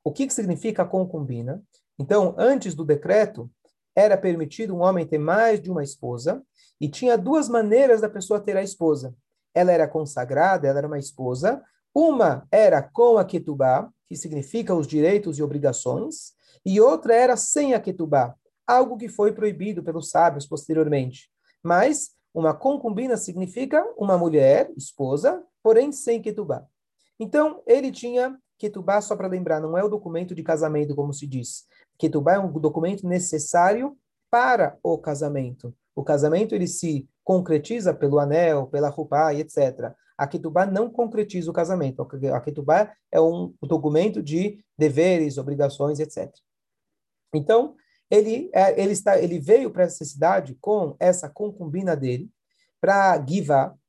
O 0.01 0.09
que, 0.09 0.25
que 0.25 0.33
significa 0.33 0.85
concubina? 0.85 1.61
Então, 1.99 2.33
antes 2.37 2.73
do 2.73 2.85
decreto, 2.85 3.51
era 3.93 4.17
permitido 4.17 4.73
um 4.73 4.79
homem 4.79 5.05
ter 5.05 5.17
mais 5.17 5.61
de 5.61 5.69
uma 5.69 5.83
esposa 5.83 6.41
e 6.79 6.87
tinha 6.87 7.17
duas 7.17 7.49
maneiras 7.49 7.99
da 7.99 8.07
pessoa 8.07 8.39
ter 8.39 8.55
a 8.55 8.63
esposa. 8.63 9.13
Ela 9.53 9.73
era 9.73 9.85
consagrada, 9.85 10.65
ela 10.65 10.77
era 10.77 10.87
uma 10.87 10.97
esposa. 10.97 11.61
Uma 11.93 12.47
era 12.49 12.81
com 12.81 13.17
a 13.17 13.25
ketubá, 13.25 13.91
que 14.07 14.15
significa 14.15 14.73
os 14.73 14.87
direitos 14.87 15.37
e 15.37 15.43
obrigações, 15.43 16.31
e 16.65 16.79
outra 16.79 17.13
era 17.13 17.35
sem 17.35 17.73
a 17.73 17.81
ketubá, 17.81 18.33
algo 18.65 18.95
que 18.95 19.09
foi 19.09 19.33
proibido 19.33 19.83
pelos 19.83 20.09
sábios 20.09 20.47
posteriormente. 20.47 21.29
Mas 21.61 22.11
uma 22.33 22.53
concubina 22.53 23.17
significa 23.17 23.85
uma 23.97 24.17
mulher, 24.17 24.71
esposa, 24.77 25.43
porém 25.61 25.91
sem 25.91 26.21
ketubá. 26.21 26.65
Então, 27.19 27.61
ele 27.67 27.91
tinha 27.91 28.37
Ketubá, 28.61 29.01
só 29.01 29.15
para 29.15 29.27
lembrar, 29.27 29.59
não 29.59 29.75
é 29.75 29.83
o 29.83 29.89
documento 29.89 30.35
de 30.35 30.43
casamento, 30.43 30.95
como 30.95 31.11
se 31.11 31.25
diz. 31.25 31.65
Ketubá 31.97 32.33
é 32.33 32.39
um 32.39 32.51
documento 32.51 33.07
necessário 33.07 33.97
para 34.29 34.77
o 34.83 34.99
casamento. 34.99 35.73
O 35.95 36.03
casamento 36.03 36.53
ele 36.53 36.67
se 36.67 37.09
concretiza 37.23 37.91
pelo 37.91 38.19
anel, 38.19 38.67
pela 38.67 38.87
roupa 38.87 39.33
e 39.33 39.39
etc. 39.39 39.91
A 40.15 40.27
Ketubá 40.27 40.67
não 40.67 40.91
concretiza 40.91 41.49
o 41.49 41.53
casamento. 41.53 42.07
A 42.31 42.39
Ketubá 42.39 42.93
é 43.11 43.19
um 43.19 43.51
documento 43.63 44.21
de 44.21 44.63
deveres, 44.77 45.39
obrigações, 45.39 45.99
etc. 45.99 46.31
Então, 47.33 47.75
ele, 48.11 48.51
é, 48.53 48.79
ele, 48.79 48.91
está, 48.91 49.17
ele 49.17 49.39
veio 49.39 49.71
para 49.71 49.83
essa 49.83 50.03
cidade 50.03 50.57
com 50.59 50.95
essa 50.99 51.29
concubina 51.29 51.95
dele, 51.95 52.29
para 52.79 53.23
Giva, 53.25 53.79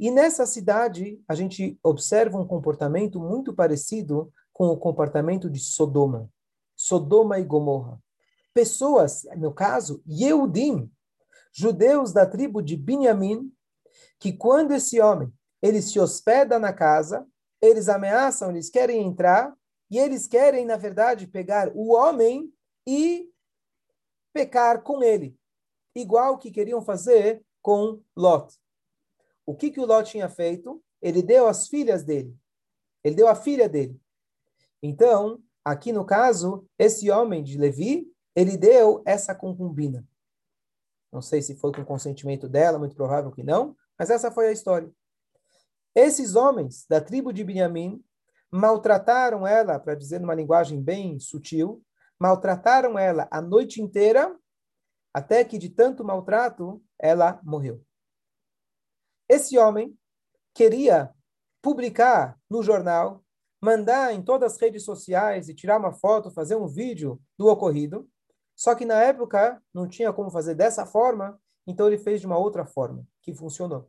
e 0.00 0.10
nessa 0.10 0.46
cidade 0.46 1.20
a 1.28 1.34
gente 1.34 1.78
observa 1.82 2.38
um 2.38 2.46
comportamento 2.46 3.20
muito 3.20 3.52
parecido 3.52 4.32
com 4.52 4.68
o 4.68 4.76
comportamento 4.76 5.50
de 5.50 5.58
Sodoma. 5.58 6.30
Sodoma 6.76 7.38
e 7.38 7.44
Gomorra. 7.44 8.00
Pessoas, 8.54 9.24
no 9.36 9.52
caso, 9.52 10.02
Yehudim, 10.08 10.90
judeus 11.52 12.12
da 12.12 12.24
tribo 12.24 12.62
de 12.62 12.76
Binyamin, 12.76 13.52
que 14.18 14.32
quando 14.32 14.72
esse 14.72 15.00
homem 15.00 15.32
ele 15.60 15.82
se 15.82 15.98
hospeda 15.98 16.58
na 16.58 16.72
casa, 16.72 17.26
eles 17.60 17.88
ameaçam, 17.88 18.50
eles 18.50 18.70
querem 18.70 19.04
entrar, 19.04 19.52
e 19.90 19.98
eles 19.98 20.26
querem, 20.26 20.64
na 20.64 20.76
verdade, 20.76 21.26
pegar 21.26 21.70
o 21.74 21.92
homem 21.92 22.52
e 22.86 23.28
pecar 24.38 24.82
com 24.82 25.02
ele, 25.02 25.36
igual 25.96 26.38
que 26.38 26.52
queriam 26.52 26.80
fazer 26.80 27.42
com 27.60 28.00
Lot. 28.16 28.56
O 29.44 29.52
que, 29.52 29.68
que 29.68 29.80
o 29.80 29.84
Lot 29.84 30.08
tinha 30.08 30.28
feito? 30.28 30.80
Ele 31.02 31.22
deu 31.22 31.48
as 31.48 31.66
filhas 31.66 32.04
dele. 32.04 32.36
Ele 33.02 33.16
deu 33.16 33.26
a 33.26 33.34
filha 33.34 33.68
dele. 33.68 34.00
Então, 34.80 35.42
aqui 35.64 35.92
no 35.92 36.04
caso, 36.04 36.64
esse 36.78 37.10
homem 37.10 37.42
de 37.42 37.58
Levi, 37.58 38.06
ele 38.36 38.56
deu 38.56 39.02
essa 39.04 39.34
concubina. 39.34 40.06
Não 41.12 41.20
sei 41.20 41.42
se 41.42 41.56
foi 41.56 41.72
com 41.72 41.84
consentimento 41.84 42.48
dela, 42.48 42.78
muito 42.78 42.94
provável 42.94 43.32
que 43.32 43.42
não, 43.42 43.76
mas 43.98 44.08
essa 44.08 44.30
foi 44.30 44.48
a 44.48 44.52
história. 44.52 44.88
Esses 45.96 46.36
homens 46.36 46.86
da 46.88 47.00
tribo 47.00 47.32
de 47.32 47.42
Benjamim 47.42 48.00
maltrataram 48.52 49.44
ela, 49.44 49.80
para 49.80 49.96
dizer 49.96 50.20
numa 50.20 50.34
linguagem 50.34 50.80
bem 50.80 51.18
sutil, 51.18 51.82
maltrataram 52.18 52.98
ela 52.98 53.28
a 53.30 53.40
noite 53.40 53.80
inteira, 53.80 54.36
até 55.14 55.44
que 55.44 55.58
de 55.58 55.70
tanto 55.70 56.04
maltrato 56.04 56.82
ela 56.98 57.40
morreu. 57.42 57.82
Esse 59.28 59.58
homem 59.58 59.96
queria 60.54 61.14
publicar 61.62 62.38
no 62.50 62.62
jornal, 62.62 63.24
mandar 63.60 64.12
em 64.12 64.22
todas 64.22 64.54
as 64.54 64.60
redes 64.60 64.84
sociais 64.84 65.48
e 65.48 65.54
tirar 65.54 65.78
uma 65.78 65.92
foto, 65.92 66.30
fazer 66.30 66.56
um 66.56 66.66
vídeo 66.66 67.20
do 67.36 67.46
ocorrido. 67.46 68.08
Só 68.56 68.74
que 68.74 68.84
na 68.84 69.00
época 69.02 69.62
não 69.72 69.88
tinha 69.88 70.12
como 70.12 70.30
fazer 70.30 70.54
dessa 70.54 70.84
forma, 70.84 71.40
então 71.66 71.86
ele 71.86 71.98
fez 71.98 72.20
de 72.20 72.26
uma 72.26 72.38
outra 72.38 72.64
forma, 72.64 73.06
que 73.22 73.34
funcionou. 73.34 73.88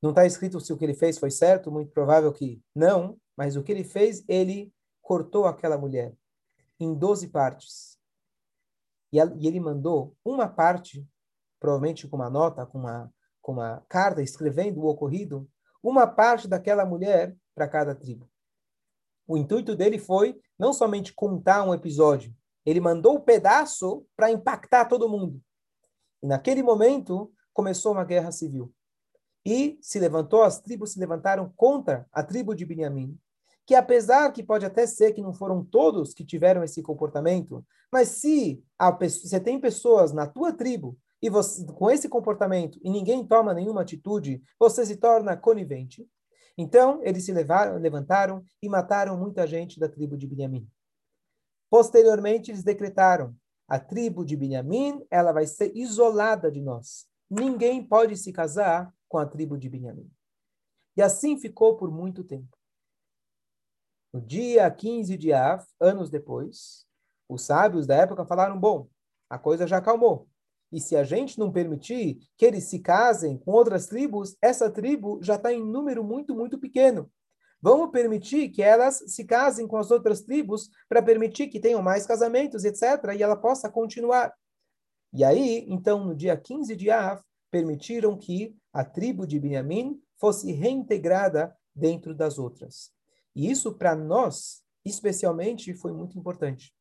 Não 0.00 0.10
está 0.10 0.24
escrito 0.24 0.58
se 0.60 0.72
o 0.72 0.76
que 0.78 0.84
ele 0.84 0.94
fez 0.94 1.18
foi 1.18 1.30
certo, 1.30 1.70
muito 1.70 1.92
provável 1.92 2.32
que 2.32 2.62
não, 2.74 3.18
mas 3.36 3.56
o 3.56 3.62
que 3.62 3.72
ele 3.72 3.84
fez, 3.84 4.24
ele 4.26 4.72
cortou 5.02 5.44
aquela 5.44 5.76
mulher 5.76 6.14
em 6.80 6.94
12 6.94 7.28
partes. 7.28 7.98
E, 9.12 9.18
ele 9.18 9.60
mandou 9.60 10.16
uma 10.24 10.48
parte, 10.48 11.06
provavelmente 11.60 12.08
com 12.08 12.16
uma 12.16 12.30
nota, 12.30 12.64
com 12.64 12.78
uma, 12.78 13.12
com 13.42 13.52
uma 13.52 13.84
carta 13.88 14.22
escrevendo 14.22 14.80
o 14.80 14.86
ocorrido, 14.86 15.48
uma 15.82 16.06
parte 16.06 16.48
daquela 16.48 16.84
mulher 16.84 17.36
para 17.54 17.68
cada 17.68 17.94
tribo. 17.94 18.28
O 19.26 19.36
intuito 19.36 19.76
dele 19.76 19.98
foi 19.98 20.40
não 20.58 20.72
somente 20.72 21.12
contar 21.12 21.62
um 21.64 21.74
episódio, 21.74 22.34
ele 22.64 22.80
mandou 22.80 23.14
o 23.14 23.18
um 23.18 23.20
pedaço 23.20 24.06
para 24.16 24.30
impactar 24.30 24.86
todo 24.86 25.08
mundo. 25.08 25.40
E 26.22 26.26
naquele 26.26 26.62
momento 26.62 27.32
começou 27.52 27.92
uma 27.92 28.04
guerra 28.04 28.32
civil. 28.32 28.72
E 29.44 29.78
se 29.80 29.98
levantou, 29.98 30.42
as 30.42 30.60
tribos 30.60 30.92
se 30.92 30.98
levantaram 30.98 31.50
contra 31.56 32.06
a 32.12 32.22
tribo 32.22 32.54
de 32.54 32.66
Benjamim 32.66 33.18
que 33.70 33.74
apesar 33.76 34.32
que 34.32 34.42
pode 34.42 34.66
até 34.66 34.84
ser 34.84 35.12
que 35.12 35.22
não 35.22 35.32
foram 35.32 35.64
todos 35.64 36.12
que 36.12 36.24
tiveram 36.24 36.64
esse 36.64 36.82
comportamento, 36.82 37.64
mas 37.92 38.08
se 38.08 38.60
você 38.76 39.38
tem 39.38 39.60
pessoas 39.60 40.12
na 40.12 40.26
tua 40.26 40.52
tribo 40.52 40.98
e 41.22 41.30
você 41.30 41.64
com 41.66 41.88
esse 41.88 42.08
comportamento 42.08 42.80
e 42.82 42.90
ninguém 42.90 43.24
toma 43.24 43.54
nenhuma 43.54 43.82
atitude, 43.82 44.42
você 44.58 44.84
se 44.84 44.96
torna 44.96 45.36
conivente. 45.36 46.04
Então, 46.58 46.98
eles 47.04 47.24
se 47.24 47.32
levaram, 47.32 47.78
levantaram 47.78 48.42
e 48.60 48.68
mataram 48.68 49.16
muita 49.16 49.46
gente 49.46 49.78
da 49.78 49.88
tribo 49.88 50.16
de 50.16 50.26
Benjamim. 50.26 50.68
Posteriormente, 51.70 52.50
eles 52.50 52.64
decretaram: 52.64 53.36
a 53.68 53.78
tribo 53.78 54.24
de 54.24 54.36
Benjamim, 54.36 55.00
ela 55.08 55.30
vai 55.30 55.46
ser 55.46 55.70
isolada 55.76 56.50
de 56.50 56.60
nós. 56.60 57.06
Ninguém 57.30 57.86
pode 57.86 58.16
se 58.16 58.32
casar 58.32 58.92
com 59.08 59.16
a 59.16 59.24
tribo 59.24 59.56
de 59.56 59.68
Benjamim. 59.68 60.10
E 60.96 61.02
assim 61.02 61.38
ficou 61.38 61.76
por 61.76 61.88
muito 61.88 62.24
tempo. 62.24 62.59
No 64.12 64.20
dia 64.20 64.68
15 64.70 65.16
de 65.16 65.32
Av, 65.32 65.64
anos 65.80 66.10
depois, 66.10 66.84
os 67.28 67.42
sábios 67.42 67.86
da 67.86 67.94
época 67.94 68.26
falaram: 68.26 68.58
bom, 68.58 68.88
a 69.28 69.38
coisa 69.38 69.66
já 69.66 69.78
acalmou. 69.78 70.28
E 70.72 70.80
se 70.80 70.96
a 70.96 71.04
gente 71.04 71.38
não 71.38 71.50
permitir 71.50 72.18
que 72.36 72.44
eles 72.44 72.64
se 72.64 72.78
casem 72.78 73.38
com 73.38 73.52
outras 73.52 73.86
tribos, 73.86 74.36
essa 74.40 74.70
tribo 74.70 75.20
já 75.22 75.34
está 75.36 75.52
em 75.52 75.64
número 75.64 76.02
muito, 76.04 76.34
muito 76.34 76.58
pequeno. 76.58 77.10
Vamos 77.62 77.90
permitir 77.90 78.48
que 78.48 78.62
elas 78.62 79.02
se 79.06 79.24
casem 79.24 79.66
com 79.66 79.76
as 79.76 79.90
outras 79.90 80.22
tribos 80.22 80.70
para 80.88 81.02
permitir 81.02 81.48
que 81.48 81.60
tenham 81.60 81.82
mais 81.82 82.06
casamentos, 82.06 82.64
etc., 82.64 83.14
e 83.16 83.22
ela 83.22 83.36
possa 83.36 83.68
continuar. 83.68 84.32
E 85.12 85.24
aí, 85.24 85.66
então, 85.68 86.04
no 86.04 86.14
dia 86.14 86.36
15 86.36 86.74
de 86.74 86.90
Av, 86.90 87.20
permitiram 87.50 88.16
que 88.16 88.56
a 88.72 88.84
tribo 88.84 89.26
de 89.26 89.38
Benjamim 89.38 90.00
fosse 90.18 90.52
reintegrada 90.52 91.54
dentro 91.74 92.14
das 92.14 92.38
outras. 92.38 92.92
E 93.34 93.50
isso, 93.50 93.72
para 93.74 93.94
nós, 93.94 94.62
especialmente, 94.84 95.74
foi 95.74 95.92
muito 95.92 96.18
importante. 96.18 96.74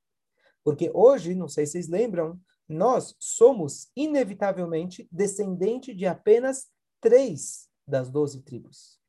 Porque 0.64 0.92
hoje, 0.94 1.36
não 1.36 1.48
sei 1.48 1.66
se 1.66 1.74
vocês 1.74 1.88
lembram, 1.88 2.40
nós 2.68 3.16
somos, 3.20 3.90
inevitavelmente, 3.96 5.08
descendente 5.12 5.94
de 5.94 6.06
apenas 6.06 6.68
três 7.02 7.68
das 7.88 8.10
doze 8.10 8.42
tribos. 8.42 9.00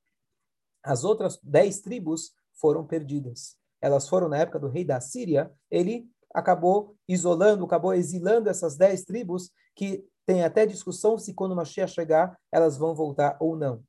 As 0.83 1.05
outras 1.05 1.39
dez 1.43 1.81
tribos 1.81 2.33
foram 2.55 2.87
perdidas. 2.87 3.57
Elas 3.81 4.09
foram 4.09 4.29
na 4.29 4.39
época 4.39 4.59
do 4.59 4.69
rei 4.69 4.85
da 4.85 5.01
Síria, 5.01 5.53
ele 5.71 6.09
acabou 6.33 6.97
isolando, 7.09 7.65
acabou 7.65 7.93
exilando 7.93 8.49
essas 8.49 8.77
dez 8.77 9.05
tribos, 9.05 9.51
que 9.75 10.07
tem 10.25 10.45
até 10.45 10.65
discussão 10.65 11.19
se 11.19 11.35
quando 11.35 11.57
Mashiach 11.57 11.93
chegar, 11.93 12.39
elas 12.53 12.77
vão 12.77 12.95
voltar 12.95 13.37
ou 13.41 13.57
não. 13.57 13.83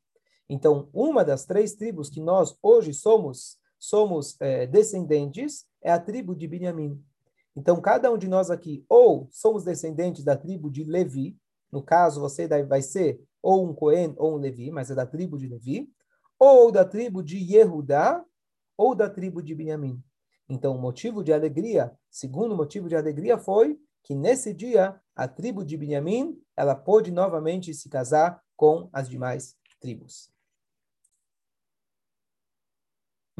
Então, 0.54 0.90
uma 0.92 1.24
das 1.24 1.46
três 1.46 1.76
tribos 1.76 2.10
que 2.10 2.20
nós 2.20 2.58
hoje 2.62 2.94
somos, 2.94 3.58
somos 3.80 4.36
é, 4.42 4.68
descendentes, 4.68 5.66
é 5.82 5.90
a 5.90 5.98
tribo 5.98 6.36
de 6.36 6.46
Benjamim. 6.46 7.02
Então, 7.56 7.80
cada 7.80 8.12
um 8.12 8.18
de 8.18 8.28
nós 8.28 8.52
aqui, 8.52 8.86
ou 8.90 9.30
somos 9.32 9.64
descendentes 9.64 10.26
da 10.26 10.36
tribo 10.36 10.70
de 10.70 10.84
Levi, 10.84 11.38
no 11.72 11.82
caso, 11.82 12.20
você 12.20 12.50
vai 12.66 12.82
ser 12.82 13.24
ou 13.42 13.66
um 13.66 13.74
Cohen 13.74 14.14
ou 14.18 14.36
um 14.36 14.40
Levi, 14.40 14.72
mas 14.72 14.92
é 14.92 14.96
da 14.96 15.06
tribo 15.06 15.38
de 15.38 15.48
Levi, 15.48 15.90
ou 16.38 16.70
da 16.70 16.84
tribo 16.84 17.24
de 17.24 17.38
Yehudá, 17.38 18.22
ou 18.76 18.94
da 18.94 19.10
tribo 19.10 19.42
de 19.42 19.56
Benjamim. 19.56 20.04
Então, 20.50 20.76
o 20.76 20.82
motivo 20.82 21.24
de 21.24 21.32
alegria, 21.32 21.94
segundo 22.10 22.58
motivo 22.58 22.90
de 22.90 22.96
alegria 22.98 23.38
foi 23.38 23.80
que 24.04 24.14
nesse 24.14 24.54
dia 24.54 25.00
a 25.16 25.30
tribo 25.30 25.64
de 25.64 25.78
Benjamim, 25.78 26.38
ela 26.58 26.76
pôde 26.76 27.10
novamente 27.10 27.74
se 27.74 27.88
casar 27.88 28.44
com 28.58 28.90
as 28.92 29.08
demais 29.08 29.56
tribos 29.80 30.31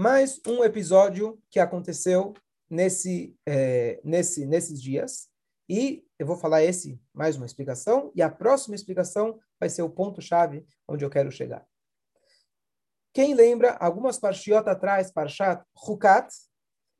mais 0.02 0.42
um 0.48 0.64
episódio 0.64 1.40
que 1.48 1.60
aconteceu 1.60 2.34
nesse, 2.68 3.38
é, 3.46 4.02
nesse, 4.04 4.48
nesses 4.48 4.82
dias. 4.82 5.30
E 5.70 6.04
eu 6.18 6.26
vou 6.26 6.36
falar 6.36 6.64
esse, 6.64 7.00
mais 7.14 7.38
uma 7.38 7.46
explicação, 7.46 8.12
e 8.16 8.22
a 8.24 8.28
próxima 8.28 8.74
explicação 8.74 9.40
vai 9.60 9.70
ser 9.70 9.84
o 9.84 9.90
ponto-chave 9.92 10.66
onde 10.88 11.06
eu 11.06 11.10
quero 11.10 11.32
chegar. 11.32 11.64
Quem 13.14 13.36
lembra, 13.36 13.74
algumas 13.74 14.18
parshiot 14.18 14.68
atrás, 14.68 15.12
Parshat 15.12 15.64
Hukat, 15.88 16.34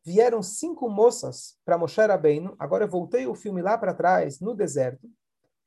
vieram 0.06 0.44
cinco 0.44 0.88
moças 0.88 1.58
para 1.66 1.80
Moshe 1.80 2.00
Rabbeinu. 2.00 2.56
Agora 2.60 2.84
eu 2.84 2.88
voltei 2.88 3.26
o 3.26 3.34
filme 3.34 3.64
lá 3.64 3.80
para 3.80 3.96
trás, 3.96 4.40
no 4.40 4.54
deserto. 4.54 5.10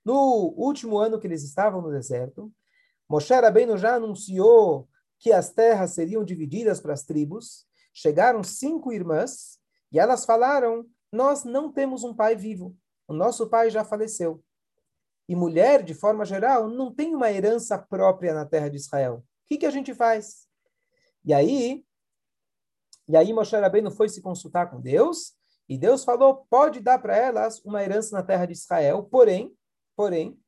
No 0.05 0.55
último 0.57 0.99
ano 0.99 1.19
que 1.19 1.27
eles 1.27 1.43
estavam 1.43 1.83
no 1.83 1.91
deserto, 1.91 2.49
Moshe 3.09 3.35
Rabbeinu 3.35 3.77
já 3.77 3.97
anunciou 3.97 4.89
que 5.25 5.33
as 5.33 5.49
terras 5.49 5.93
seriam 5.93 6.23
divididas 6.23 6.83
para 6.83 6.93
as 6.93 7.03
tribos, 7.03 7.67
chegaram 7.95 8.45
cinco 8.45 8.93
irmãs 8.93 9.59
e 9.91 9.99
elas 9.99 10.27
falaram: 10.27 10.87
Nós 11.11 11.45
não 11.45 11.73
temos 11.73 12.05
um 12.05 12.15
pai 12.15 12.37
vivo, 12.37 12.77
o 13.09 13.15
nosso 13.15 13.49
pai 13.49 13.71
já 13.71 13.83
faleceu. 13.83 14.45
E 15.27 15.35
mulher, 15.35 15.83
de 15.83 15.95
forma 15.95 16.27
geral, 16.27 16.69
não 16.69 16.95
tem 16.95 17.15
uma 17.15 17.33
herança 17.33 17.79
própria 17.79 18.35
na 18.35 18.45
terra 18.45 18.69
de 18.69 18.77
Israel. 18.77 19.25
O 19.25 19.49
que, 19.49 19.57
que 19.57 19.65
a 19.65 19.71
gente 19.71 19.95
faz? 19.95 20.47
E 21.25 21.33
aí, 21.33 21.83
E 23.09 23.17
aí 23.17 23.33
Moshe 23.33 23.57
Rabbeinu 23.57 23.91
foi 23.91 24.11
se 24.11 24.21
consultar 24.21 24.71
com 24.71 24.79
Deus, 24.79 25.33
e 25.67 25.79
Deus 25.79 26.05
falou, 26.05 26.47
pode 26.51 26.81
dar 26.81 26.99
para 26.99 27.17
elas 27.17 27.65
uma 27.65 27.83
herança 27.83 28.15
na 28.15 28.23
terra 28.23 28.45
de 28.45 28.53
Israel, 28.53 29.05
porém, 29.05 29.57
porém, 29.97 30.39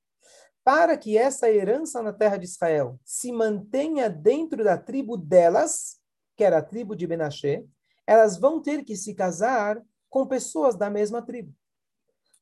para 0.66 0.96
que 0.96 1.16
essa 1.16 1.48
herança 1.48 2.02
na 2.02 2.12
terra 2.12 2.36
de 2.36 2.44
Israel 2.44 2.98
se 3.04 3.30
mantenha 3.30 4.10
dentro 4.10 4.64
da 4.64 4.76
tribo 4.76 5.16
delas, 5.16 6.00
que 6.34 6.42
era 6.42 6.58
a 6.58 6.62
tribo 6.62 6.96
de 6.96 7.06
Benashe, 7.06 7.64
elas 8.04 8.36
vão 8.36 8.60
ter 8.60 8.82
que 8.84 8.96
se 8.96 9.14
casar 9.14 9.80
com 10.10 10.26
pessoas 10.26 10.74
da 10.74 10.90
mesma 10.90 11.22
tribo. 11.22 11.54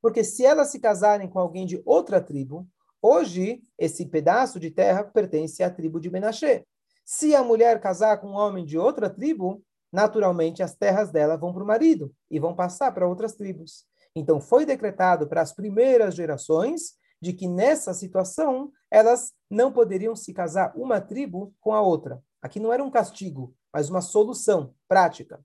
Porque 0.01 0.25
se 0.25 0.43
elas 0.43 0.69
se 0.69 0.81
casarem 0.81 1.29
com 1.29 1.39
alguém 1.39 1.67
de 1.67 1.83
outra 1.85 2.19
tribo, 2.19 2.67
hoje 3.03 3.63
esse 3.77 4.07
pedaço 4.07 4.59
de 4.59 4.71
terra 4.71 5.05
pertence 5.05 5.63
à 5.63 5.69
tribo 5.71 6.01
de 6.01 6.09
Benashe. 6.09 6.65
Se 7.05 7.35
a 7.35 7.45
mulher 7.45 7.79
casar 7.79 8.23
com 8.23 8.29
um 8.29 8.37
homem 8.37 8.65
de 8.65 8.79
outra 8.79 9.11
tribo, 9.11 9.63
naturalmente 9.93 10.63
as 10.63 10.75
terras 10.75 11.11
dela 11.11 11.37
vão 11.37 11.53
para 11.53 11.63
o 11.63 11.67
marido 11.67 12.11
e 12.31 12.41
vão 12.41 12.55
passar 12.55 12.91
para 12.95 13.07
outras 13.07 13.35
tribos. 13.35 13.85
Então 14.17 14.41
foi 14.41 14.65
decretado 14.65 15.29
para 15.29 15.43
as 15.43 15.53
primeiras 15.53 16.15
gerações 16.15 16.95
de 17.25 17.33
que 17.33 17.49
nessa 17.49 17.95
situação 17.95 18.71
elas 18.91 19.33
não 19.51 19.73
poderiam 19.73 20.15
se 20.15 20.35
casar 20.35 20.77
uma 20.77 21.01
tribo 21.01 21.55
com 21.59 21.73
a 21.73 21.81
outra. 21.81 22.23
Aqui 22.43 22.61
não 22.61 22.71
era 22.71 22.85
um 22.85 22.91
castigo, 22.91 23.55
mas 23.73 23.89
uma 23.89 24.03
solução 24.03 24.75
prática. 24.87 25.43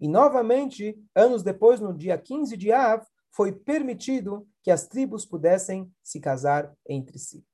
E 0.00 0.08
novamente, 0.08 0.98
anos 1.14 1.44
depois, 1.44 1.78
no 1.78 1.96
dia 1.96 2.18
15 2.18 2.56
de 2.56 2.72
Av, 2.72 3.06
foi 3.30 3.52
permitido 3.52 4.44
que 4.60 4.72
as 4.72 4.88
tribos 4.88 5.24
pudessem 5.24 5.88
se 6.02 6.18
casar 6.18 6.74
entre 6.88 7.16
si. 7.16 7.44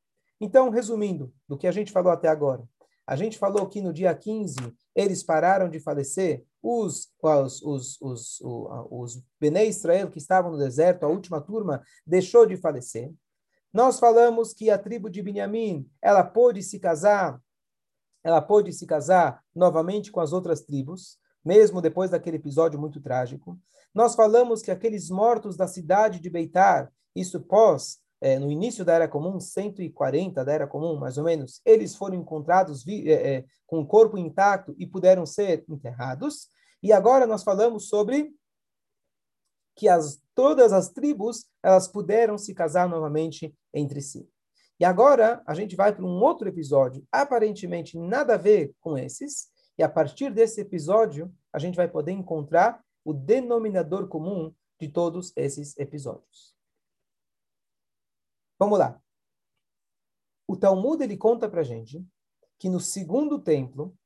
Então, 0.41 0.71
resumindo 0.71 1.31
do 1.47 1.59
que 1.59 1.67
a 1.67 1.73
gente 1.73 1.93
falou 1.93 2.11
até 2.11 2.29
agora, 2.29 2.67
a 3.07 3.15
gente 3.15 3.37
falou 3.37 3.69
que 3.69 3.83
no 3.83 3.93
dia 3.93 4.15
15 4.15 4.57
eles 4.95 5.23
pararam 5.23 5.69
de 5.69 5.79
falecer, 5.79 6.47
os, 6.63 7.13
os, 7.23 7.63
os, 7.63 8.01
os, 8.01 8.41
os, 8.41 8.89
os 8.91 9.23
Bnei 9.39 9.69
Israel 9.69 10.11
que 10.11 10.19
estavam 10.19 10.51
no 10.51 10.59
deserto, 10.59 11.05
a 11.05 11.09
última 11.09 11.43
turma, 11.43 11.83
deixou 12.07 12.47
de 12.47 12.57
falecer. 12.57 13.13
Nós 13.77 13.99
falamos 13.99 14.55
que 14.55 14.71
a 14.71 14.79
tribo 14.79 15.11
de 15.11 15.21
Benjamim, 15.21 15.87
ela 16.01 16.25
pôde 16.25 16.63
se 16.63 16.81
casar, 16.81 17.39
ela 18.25 18.41
pôde 18.41 18.73
se 18.73 18.87
casar 18.87 19.45
novamente 19.55 20.11
com 20.11 20.19
as 20.19 20.33
outras 20.33 20.63
tribos, 20.63 21.19
mesmo 21.45 21.83
depois 21.83 22.11
daquele 22.11 22.39
episódio 22.39 22.81
muito 22.81 23.03
trágico. 23.03 23.61
Nós 23.95 24.15
falamos 24.15 24.63
que 24.63 24.71
aqueles 24.71 25.11
mortos 25.11 25.59
da 25.59 25.69
cidade 25.69 26.21
de 26.21 26.31
Beitar, 26.31 26.91
isso 27.15 27.39
pós 27.39 27.99
é, 28.19 28.39
no 28.39 28.51
início 28.51 28.83
da 28.83 28.95
Era 28.95 29.07
Comum, 29.07 29.39
140 29.39 30.43
da 30.43 30.53
Era 30.55 30.67
Comum, 30.67 30.99
mais 30.99 31.19
ou 31.19 31.25
menos, 31.25 31.61
eles 31.63 31.95
foram 31.95 32.17
encontrados 32.17 32.83
é, 32.89 33.11
é, 33.11 33.45
com 33.67 33.81
o 33.81 33.87
corpo 33.87 34.17
intacto 34.17 34.75
e 34.79 34.87
puderam 34.87 35.27
ser 35.27 35.67
enterrados. 35.69 36.49
E 36.83 36.95
agora 36.95 37.27
nós 37.27 37.43
falamos 37.43 37.91
sobre 37.91 38.35
que 39.77 39.87
as, 39.87 40.19
todas 40.35 40.73
as 40.73 40.89
tribos 40.89 41.45
elas 41.63 41.87
puderam 41.87 42.39
se 42.39 42.55
casar 42.55 42.89
novamente 42.89 43.55
entre 43.77 44.01
si. 44.01 44.29
E 44.81 44.85
agora 44.85 45.43
a 45.47 45.55
gente 45.55 45.77
vai 45.77 45.95
para 45.95 46.05
um 46.05 46.23
outro 46.23 46.49
episódio, 46.49 47.07
aparentemente 47.13 47.99
nada 47.99 48.35
a 48.35 48.39
ver 48.39 48.75
com 48.81 48.99
esses, 48.99 49.49
e 49.79 49.83
a 49.83 49.89
partir 49.89 50.33
desse 50.33 50.61
episódio 50.61 51.33
a 51.53 51.59
gente 51.59 51.77
vai 51.77 51.89
poder 51.89 52.13
encontrar 52.13 52.85
o 53.05 53.13
denominador 53.13 54.09
comum 54.09 54.53
de 54.81 54.89
todos 54.89 55.33
esses 55.37 55.77
episódios. 55.79 56.55
Vamos 58.59 58.79
lá. 58.79 59.01
O 60.49 60.57
Talmud 60.57 61.03
ele 61.03 61.17
conta 61.17 61.49
para 61.49 61.63
gente 61.63 62.05
que 62.59 62.69
no 62.69 62.81
segundo 62.81 63.39
templo, 63.39 63.97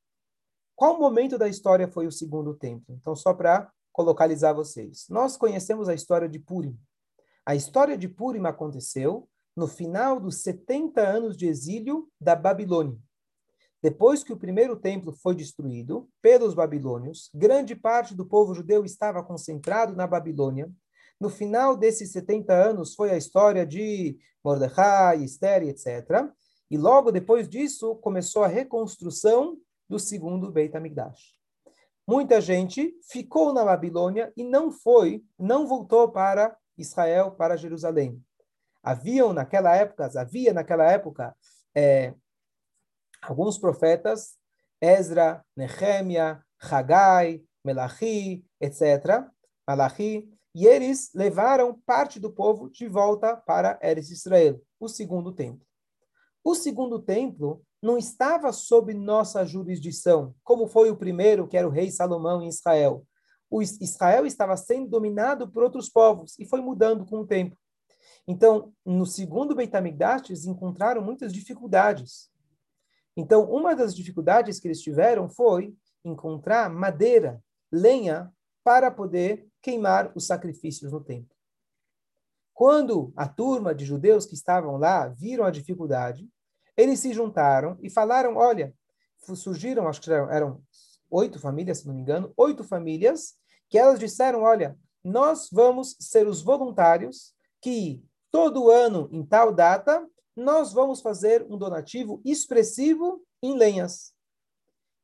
qual 0.75 0.99
momento 0.99 1.39
da 1.39 1.49
história 1.49 1.87
foi 1.87 2.07
o 2.07 2.13
segundo 2.13 2.55
templo? 2.55 2.95
Então, 2.95 3.15
só 3.15 3.35
para 3.35 3.73
localizar 3.99 4.53
vocês. 4.55 5.07
Nós 5.09 5.37
conhecemos 5.37 5.89
a 5.89 5.95
história 5.95 6.29
de 6.29 6.39
Purim. 6.39 6.79
A 7.45 7.55
história 7.55 7.99
de 7.99 8.09
Purim 8.09 8.47
aconteceu 8.47 9.29
no 9.61 9.67
final 9.67 10.19
dos 10.19 10.37
70 10.37 11.07
anos 11.07 11.37
de 11.37 11.47
exílio 11.47 12.09
da 12.19 12.35
Babilônia. 12.35 12.97
Depois 13.83 14.25
que 14.25 14.33
o 14.33 14.39
primeiro 14.39 14.75
templo 14.75 15.13
foi 15.13 15.35
destruído 15.35 16.09
pelos 16.23 16.55
babilônios, 16.55 17.29
grande 17.35 17.77
parte 17.77 18.15
do 18.15 18.25
povo 18.25 18.55
judeu 18.55 18.87
estava 18.87 19.23
concentrado 19.23 19.95
na 19.95 20.07
Babilônia, 20.07 20.73
no 21.21 21.29
final 21.29 21.77
desses 21.77 22.11
70 22.13 22.55
anos 22.55 22.95
foi 22.95 23.11
a 23.11 23.19
história 23.19 23.67
de 23.67 24.19
Mordecai, 24.43 25.23
Esther, 25.23 25.65
etc. 25.65 26.27
E 26.71 26.79
logo 26.79 27.13
depois 27.13 27.47
disso 27.47 27.97
começou 27.97 28.43
a 28.43 28.49
reconstrução 28.49 29.59
do 29.87 29.99
segundo 29.99 30.51
Beit 30.51 30.75
HaMikdash. 30.75 31.35
Muita 32.09 32.41
gente 32.41 32.95
ficou 33.13 33.53
na 33.53 33.63
Babilônia 33.63 34.33
e 34.35 34.43
não 34.43 34.73
foi, 34.73 35.23
não 35.39 35.67
voltou 35.67 36.09
para 36.09 36.57
Israel, 36.79 37.33
para 37.33 37.59
Jerusalém. 37.59 38.25
Haviam 38.83 39.33
naquela 39.33 39.75
época, 39.75 40.11
havia 40.19 40.53
naquela 40.53 40.85
época 40.85 41.37
é, 41.75 42.15
alguns 43.21 43.59
profetas, 43.59 44.37
Ezra, 44.81 45.45
Nehemia, 45.57 46.43
Haggai, 46.59 47.43
Melachi, 47.65 48.45
etc. 48.61 49.27
Malachi, 49.67 50.29
e 50.55 50.67
eles 50.67 51.11
levaram 51.15 51.79
parte 51.87 52.19
do 52.19 52.33
povo 52.33 52.69
de 52.71 52.89
volta 52.89 53.37
para 53.37 53.79
Eres 53.83 54.11
Israel, 54.11 54.61
o 54.81 54.89
segundo 54.89 55.33
templo. 55.33 55.65
O 56.43 56.55
segundo 56.55 56.99
templo 56.99 57.63
não 57.83 57.97
estava 57.97 58.53
sob 58.53 58.93
nossa 58.95 59.45
jurisdição, 59.45 60.35
como 60.43 60.67
foi 60.67 60.91
o 60.91 60.97
primeiro, 60.97 61.47
que 61.47 61.57
era 61.57 61.69
o 61.69 61.71
rei 61.71 61.91
Salomão 61.91 62.43
em 62.43 62.49
Israel. 62.49 63.07
O 63.49 63.63
Israel 63.63 64.27
estava 64.27 64.57
sendo 64.57 64.89
dominado 64.89 65.51
por 65.51 65.63
outros 65.63 65.89
povos 65.89 66.39
e 66.39 66.47
foi 66.47 66.61
mudando 66.61 67.05
com 67.05 67.21
o 67.21 67.27
tempo. 67.27 67.57
Então, 68.27 68.73
no 68.85 69.07
segundo 69.07 69.55
Beit 69.55 69.75
HaMikdash, 69.75 70.31
eles 70.31 70.45
encontraram 70.45 71.03
muitas 71.03 71.33
dificuldades. 71.33 72.31
Então, 73.17 73.51
uma 73.51 73.75
das 73.75 73.95
dificuldades 73.95 74.61
que 74.61 74.69
eles 74.69 74.81
tiveram 74.81 75.29
foi 75.29 75.75
encontrar 76.05 76.71
madeira, 76.71 77.43
lenha, 77.71 78.33
para 78.63 78.91
poder 78.91 79.49
queimar 79.61 80.13
os 80.15 80.27
sacrifícios 80.27 80.93
no 80.93 81.03
templo. 81.03 81.35
Quando 82.55 83.13
a 83.17 83.27
turma 83.27 83.75
de 83.75 83.85
judeus 83.85 84.27
que 84.27 84.35
estavam 84.35 84.77
lá 84.77 85.09
viram 85.09 85.45
a 85.45 85.51
dificuldade, 85.51 86.29
eles 86.77 87.01
se 87.01 87.13
juntaram 87.13 87.79
e 87.83 87.91
falaram: 87.91 88.37
olha, 88.37 88.75
surgiram, 89.35 89.89
acho 89.89 90.01
que 90.01 90.11
eram 90.11 90.63
oito 91.11 91.39
famílias, 91.39 91.79
se 91.79 91.87
não 91.87 91.95
me 91.95 92.03
engano, 92.03 92.33
oito 92.37 92.63
famílias, 92.63 93.35
que 93.69 93.79
elas 93.79 93.99
disseram: 93.99 94.43
olha, 94.43 94.79
nós 95.03 95.49
vamos 95.51 95.97
ser 95.99 96.27
os 96.27 96.43
voluntários 96.43 97.35
que 97.63 98.05
todo 98.31 98.71
ano, 98.71 99.09
em 99.13 99.25
tal 99.25 99.53
data, 99.53 100.07
nós 100.37 100.73
vamos 100.73 101.01
fazer 101.01 101.47
um 101.51 101.57
donativo 101.57 102.21
expressivo 102.25 103.23
em 103.43 103.57
lenhas. 103.57 104.13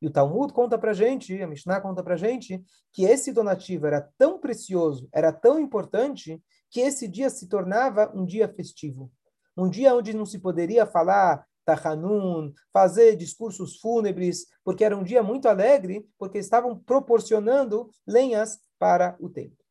E 0.01 0.07
o 0.07 0.11
Talmud 0.11 0.53
conta 0.53 0.77
para 0.77 0.93
gente, 0.93 1.41
a 1.41 1.47
Mishnah 1.47 1.81
conta 1.81 2.03
para 2.03 2.15
gente, 2.15 2.63
que 2.93 3.03
esse 3.03 3.31
donativo 3.31 3.87
era 3.87 4.01
tão 4.17 4.39
precioso, 4.39 5.09
era 5.11 5.31
tão 5.31 5.59
importante, 5.59 6.41
que 6.69 6.81
esse 6.81 7.07
dia 7.07 7.29
se 7.29 7.47
tornava 7.47 8.11
um 8.13 8.25
dia 8.25 8.47
festivo. 8.47 9.11
Um 9.55 9.69
dia 9.69 9.95
onde 9.95 10.13
não 10.13 10.25
se 10.25 10.37
poderia 10.37 10.85
falar 10.85 11.45
Tahanun, 11.65 12.53
fazer 12.71 13.15
discursos 13.15 13.79
fúnebres, 13.79 14.45
porque 14.63 14.85
era 14.85 14.95
um 14.95 15.03
dia 15.03 15.21
muito 15.21 15.49
alegre, 15.49 16.07
porque 16.17 16.37
estavam 16.37 16.77
proporcionando 16.77 17.89
lenhas 18.05 18.59
para 18.79 19.17
o 19.19 19.29
templo. 19.29 19.66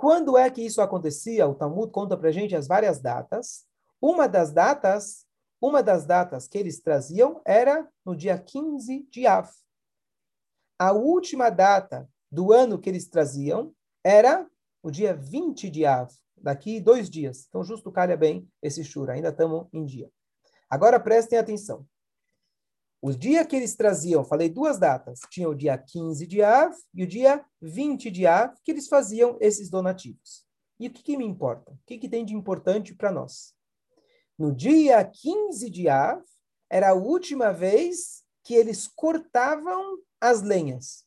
Quando 0.00 0.38
é 0.38 0.48
que 0.50 0.62
isso 0.62 0.80
acontecia? 0.80 1.46
O 1.46 1.54
Talmud 1.54 1.92
conta 1.92 2.16
para 2.16 2.32
gente 2.32 2.56
as 2.56 2.66
várias 2.66 3.00
datas. 3.00 3.66
Uma 4.00 4.26
das 4.26 4.50
datas 4.50 5.26
uma 5.60 5.82
das 5.82 6.06
datas 6.06 6.48
que 6.48 6.56
eles 6.56 6.80
traziam 6.80 7.42
era 7.44 7.86
no 8.02 8.16
dia 8.16 8.38
15 8.38 9.06
de 9.10 9.26
Av. 9.26 9.46
A 10.78 10.92
última 10.92 11.50
data 11.50 12.08
do 12.32 12.50
ano 12.50 12.78
que 12.78 12.88
eles 12.88 13.06
traziam 13.06 13.74
era 14.02 14.48
o 14.82 14.90
dia 14.90 15.12
20 15.12 15.68
de 15.68 15.84
Av, 15.84 16.10
daqui 16.34 16.80
dois 16.80 17.10
dias. 17.10 17.44
Então, 17.46 17.62
justo 17.62 17.92
calha 17.92 18.16
bem 18.16 18.50
esse 18.62 18.82
shura, 18.82 19.12
ainda 19.12 19.28
estamos 19.28 19.66
em 19.70 19.84
dia. 19.84 20.10
Agora 20.70 20.98
prestem 20.98 21.38
atenção. 21.38 21.86
O 23.02 23.12
dia 23.12 23.46
que 23.46 23.56
eles 23.56 23.74
traziam, 23.74 24.22
falei 24.22 24.50
duas 24.50 24.78
datas, 24.78 25.20
tinha 25.30 25.48
o 25.48 25.54
dia 25.54 25.78
15 25.78 26.26
de 26.26 26.42
Av 26.42 26.74
e 26.92 27.02
o 27.02 27.06
dia 27.06 27.42
20 27.62 28.10
de 28.10 28.26
Av, 28.26 28.54
que 28.62 28.70
eles 28.70 28.88
faziam 28.88 29.38
esses 29.40 29.70
donativos. 29.70 30.44
E 30.78 30.86
o 30.86 30.90
que, 30.90 31.02
que 31.02 31.16
me 31.16 31.24
importa? 31.24 31.72
O 31.72 31.78
que, 31.86 31.96
que 31.96 32.08
tem 32.08 32.26
de 32.26 32.34
importante 32.34 32.94
para 32.94 33.10
nós? 33.10 33.54
No 34.38 34.54
dia 34.54 35.02
15 35.02 35.70
de 35.70 35.88
Av, 35.88 36.22
era 36.68 36.90
a 36.90 36.94
última 36.94 37.52
vez 37.52 38.22
que 38.44 38.54
eles 38.54 38.86
cortavam 38.86 39.98
as 40.20 40.42
lenhas. 40.42 41.04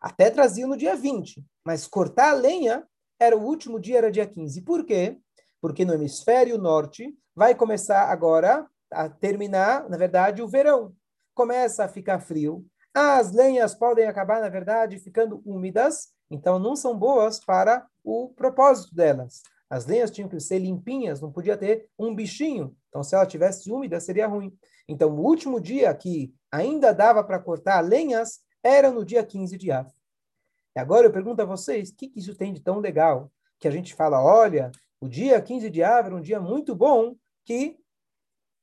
Até 0.00 0.28
traziam 0.28 0.68
no 0.68 0.76
dia 0.76 0.96
20, 0.96 1.44
mas 1.64 1.86
cortar 1.86 2.30
a 2.30 2.34
lenha 2.34 2.84
era 3.18 3.36
o 3.36 3.42
último 3.42 3.78
dia, 3.78 3.98
era 3.98 4.10
dia 4.10 4.26
15. 4.26 4.62
Por 4.62 4.84
quê? 4.84 5.18
Porque 5.60 5.84
no 5.84 5.94
hemisfério 5.94 6.58
norte 6.58 7.16
vai 7.34 7.54
começar 7.54 8.10
agora 8.10 8.68
a 8.90 9.08
terminar, 9.08 9.88
na 9.88 9.96
verdade, 9.96 10.42
o 10.42 10.48
verão. 10.48 10.94
Começa 11.34 11.84
a 11.84 11.88
ficar 11.88 12.20
frio, 12.20 12.66
As 12.92 13.30
lenhas 13.30 13.74
podem 13.74 14.06
acabar, 14.06 14.40
na 14.40 14.48
verdade, 14.48 14.98
ficando 14.98 15.40
úmidas, 15.44 16.08
então 16.28 16.58
não 16.58 16.74
são 16.74 16.98
boas 16.98 17.38
para 17.38 17.86
o 18.02 18.30
propósito 18.30 18.94
delas. 18.94 19.42
As 19.68 19.86
lenhas 19.86 20.10
tinham 20.10 20.28
que 20.28 20.40
ser 20.40 20.58
limpinhas, 20.58 21.20
não 21.20 21.30
podia 21.30 21.56
ter 21.56 21.88
um 21.96 22.12
bichinho. 22.12 22.76
Então, 22.88 23.04
se 23.04 23.14
ela 23.14 23.24
tivesse 23.24 23.70
úmida, 23.70 24.00
seria 24.00 24.26
ruim. 24.26 24.52
Então, 24.88 25.10
o 25.10 25.20
último 25.20 25.60
dia 25.60 25.94
que 25.94 26.34
ainda 26.50 26.92
dava 26.92 27.22
para 27.22 27.38
cortar 27.38 27.80
lenhas 27.80 28.40
era 28.62 28.90
no 28.90 29.04
dia 29.04 29.24
15 29.24 29.56
de 29.56 29.70
Av. 29.70 29.88
E 30.74 30.80
agora 30.80 31.06
eu 31.06 31.12
pergunto 31.12 31.40
a 31.42 31.44
vocês, 31.44 31.90
o 31.90 31.96
que, 31.96 32.08
que 32.08 32.18
isso 32.18 32.34
tem 32.34 32.52
de 32.52 32.60
tão 32.60 32.80
legal? 32.80 33.30
Que 33.60 33.68
a 33.68 33.70
gente 33.70 33.94
fala, 33.94 34.22
olha, 34.22 34.72
o 35.00 35.08
dia 35.08 35.40
15 35.40 35.70
de 35.70 35.82
Av 35.82 36.06
era 36.06 36.16
um 36.16 36.20
dia 36.20 36.40
muito 36.40 36.74
bom, 36.74 37.14
que 37.44 37.78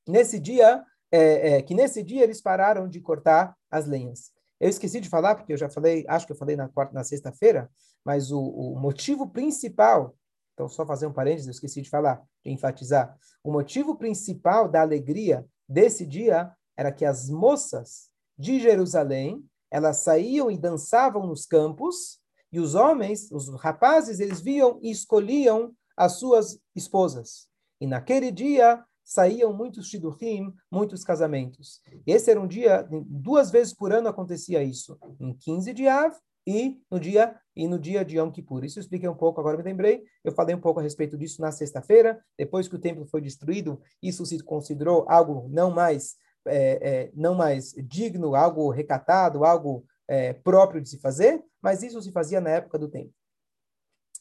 nesse 0.07 0.39
dia, 0.39 0.83
é, 1.11 1.57
é, 1.57 1.61
que 1.61 1.73
nesse 1.73 2.03
dia 2.03 2.23
eles 2.23 2.41
pararam 2.41 2.87
de 2.87 2.99
cortar 2.99 3.55
as 3.69 3.85
lenhas. 3.85 4.31
Eu 4.59 4.69
esqueci 4.69 4.99
de 4.99 5.09
falar, 5.09 5.35
porque 5.35 5.53
eu 5.53 5.57
já 5.57 5.69
falei, 5.69 6.05
acho 6.07 6.25
que 6.25 6.31
eu 6.31 6.37
falei 6.37 6.55
na 6.55 6.67
quarta, 6.67 6.93
na 6.93 7.03
sexta-feira, 7.03 7.69
mas 8.03 8.31
o, 8.31 8.39
o 8.39 8.79
motivo 8.79 9.29
principal, 9.29 10.15
então 10.53 10.67
só 10.67 10.85
fazer 10.85 11.05
um 11.05 11.13
parênteses, 11.13 11.47
eu 11.47 11.51
esqueci 11.51 11.81
de 11.81 11.89
falar, 11.89 12.21
de 12.43 12.51
enfatizar, 12.51 13.15
o 13.43 13.51
motivo 13.51 13.95
principal 13.95 14.67
da 14.67 14.81
alegria 14.81 15.45
desse 15.69 16.05
dia 16.05 16.51
era 16.75 16.91
que 16.91 17.05
as 17.05 17.29
moças 17.29 18.09
de 18.37 18.59
Jerusalém, 18.59 19.43
elas 19.69 19.97
saíam 19.97 20.49
e 20.49 20.57
dançavam 20.57 21.27
nos 21.27 21.45
campos, 21.45 22.19
e 22.51 22.59
os 22.59 22.75
homens, 22.75 23.31
os 23.31 23.49
rapazes, 23.59 24.19
eles 24.19 24.41
viam 24.41 24.79
e 24.81 24.89
escolhiam 24.89 25.73
as 25.95 26.13
suas 26.13 26.59
esposas. 26.75 27.47
E 27.79 27.85
naquele 27.85 28.31
dia, 28.31 28.83
saíam 29.07 29.53
muitos 29.53 29.87
shidduchim, 29.87 30.53
muitos 30.69 31.01
casamentos. 31.01 31.81
Esse 32.05 32.29
era 32.29 32.41
um 32.41 32.45
dia, 32.45 32.85
duas 33.05 33.49
vezes 33.49 33.73
por 33.73 33.93
ano 33.93 34.09
acontecia 34.09 34.61
isso, 34.61 34.99
em 35.17 35.33
15 35.33 35.73
de 35.73 35.87
Av 35.87 36.13
e 36.45 36.81
no 36.91 36.99
dia 36.99 37.39
e 37.55 37.69
no 37.69 37.79
dia 37.79 38.03
de 38.03 38.17
Yom 38.17 38.29
Kippur. 38.29 38.65
Isso 38.65 38.79
eu 38.79 38.81
expliquei 38.81 39.07
um 39.07 39.15
pouco, 39.15 39.39
agora 39.39 39.55
me 39.55 39.63
lembrei, 39.63 40.03
eu 40.25 40.33
falei 40.33 40.53
um 40.53 40.59
pouco 40.59 40.81
a 40.81 40.83
respeito 40.83 41.17
disso 41.17 41.41
na 41.41 41.53
sexta-feira, 41.53 42.21
depois 42.37 42.67
que 42.67 42.75
o 42.75 42.79
templo 42.79 43.07
foi 43.07 43.21
destruído, 43.21 43.79
isso 44.03 44.25
se 44.25 44.39
considerou 44.43 45.05
algo 45.07 45.47
não 45.49 45.71
mais 45.71 46.17
é, 46.45 47.05
é, 47.05 47.11
não 47.13 47.33
mais 47.33 47.73
digno, 47.77 48.35
algo 48.35 48.69
recatado, 48.69 49.45
algo 49.45 49.85
é, 50.05 50.33
próprio 50.33 50.81
de 50.81 50.89
se 50.89 50.99
fazer, 50.99 51.41
mas 51.61 51.81
isso 51.81 52.01
se 52.01 52.11
fazia 52.11 52.41
na 52.41 52.49
época 52.49 52.77
do 52.77 52.89
templo. 52.89 53.13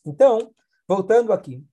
Então, 0.04 0.54
voltando 0.88 1.32
aqui, 1.32 1.64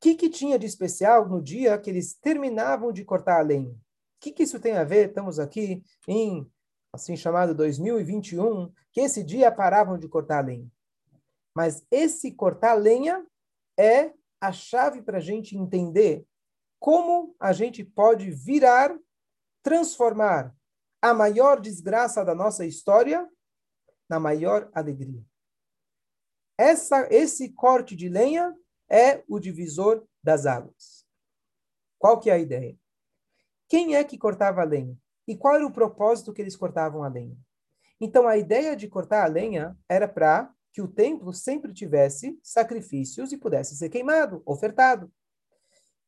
que, 0.00 0.14
que 0.14 0.28
tinha 0.28 0.58
de 0.58 0.66
especial 0.66 1.28
no 1.28 1.42
dia 1.42 1.78
que 1.78 1.90
eles 1.90 2.14
terminavam 2.14 2.92
de 2.92 3.04
cortar 3.04 3.38
a 3.38 3.42
lenha? 3.42 3.70
O 3.70 3.78
que, 4.20 4.32
que 4.32 4.42
isso 4.42 4.60
tem 4.60 4.76
a 4.76 4.84
ver? 4.84 5.08
Estamos 5.08 5.38
aqui 5.38 5.82
em, 6.08 6.50
assim 6.92 7.16
chamado 7.16 7.54
2021, 7.54 8.72
que 8.92 9.00
esse 9.00 9.22
dia 9.22 9.52
paravam 9.52 9.98
de 9.98 10.08
cortar 10.08 10.38
a 10.38 10.46
lenha. 10.46 10.70
Mas 11.54 11.86
esse 11.90 12.32
cortar 12.32 12.72
a 12.72 12.74
lenha 12.74 13.26
é 13.78 14.12
a 14.40 14.52
chave 14.52 15.02
para 15.02 15.18
a 15.18 15.20
gente 15.20 15.56
entender 15.56 16.26
como 16.78 17.34
a 17.40 17.52
gente 17.52 17.82
pode 17.84 18.30
virar, 18.30 18.96
transformar 19.62 20.54
a 21.00 21.14
maior 21.14 21.60
desgraça 21.60 22.24
da 22.24 22.34
nossa 22.34 22.66
história 22.66 23.28
na 24.08 24.20
maior 24.20 24.70
alegria. 24.74 25.24
Essa, 26.58 27.06
esse 27.10 27.52
corte 27.52 27.94
de 27.94 28.08
lenha 28.08 28.54
é 28.88 29.22
o 29.28 29.38
divisor 29.38 30.04
das 30.22 30.46
águas. 30.46 31.06
Qual 31.98 32.20
que 32.20 32.30
é 32.30 32.34
a 32.34 32.38
ideia? 32.38 32.76
Quem 33.68 33.96
é 33.96 34.04
que 34.04 34.18
cortava 34.18 34.60
a 34.60 34.64
lenha? 34.64 34.96
E 35.26 35.36
qual 35.36 35.56
era 35.56 35.66
o 35.66 35.72
propósito 35.72 36.32
que 36.32 36.40
eles 36.40 36.54
cortavam 36.54 37.02
a 37.02 37.08
lenha? 37.08 37.36
Então, 38.00 38.28
a 38.28 38.36
ideia 38.36 38.76
de 38.76 38.88
cortar 38.88 39.24
a 39.24 39.28
lenha 39.28 39.76
era 39.88 40.06
para 40.06 40.52
que 40.72 40.82
o 40.82 40.88
templo 40.88 41.32
sempre 41.32 41.72
tivesse 41.72 42.38
sacrifícios 42.42 43.32
e 43.32 43.38
pudesse 43.38 43.76
ser 43.76 43.88
queimado, 43.88 44.42
ofertado. 44.44 45.10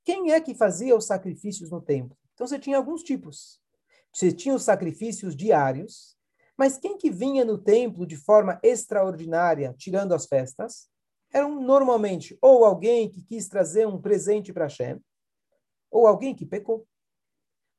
Quem 0.05 0.33
é 0.33 0.41
que 0.41 0.55
fazia 0.55 0.95
os 0.95 1.07
sacrifícios 1.07 1.71
no 1.71 1.81
templo? 1.81 2.17
Então, 2.35 2.47
você 2.47 2.59
tinha 2.59 2.77
alguns 2.77 3.03
tipos. 3.03 3.61
Você 4.13 4.31
tinha 4.31 4.55
os 4.55 4.63
sacrifícios 4.63 5.35
diários, 5.35 6.17
mas 6.57 6.77
quem 6.77 6.99
que 6.99 7.11
vinha 7.11 7.45
no 7.45 7.59
templo 7.59 8.07
de 8.07 8.17
forma 8.17 8.61
extraordinária, 8.63 9.75
tirando 9.79 10.13
as 10.13 10.27
festas? 10.27 10.89
Eram 11.33 11.61
normalmente 11.61 12.39
ou 12.41 12.65
alguém 12.65 13.11
que 13.11 13.23
quis 13.23 13.49
trazer 13.49 13.87
um 13.87 14.01
presente 14.01 14.53
para 14.53 14.65
Hashem, 14.65 15.01
ou 15.91 16.07
alguém 16.07 16.35
que 16.35 16.47
pecou. 16.47 16.87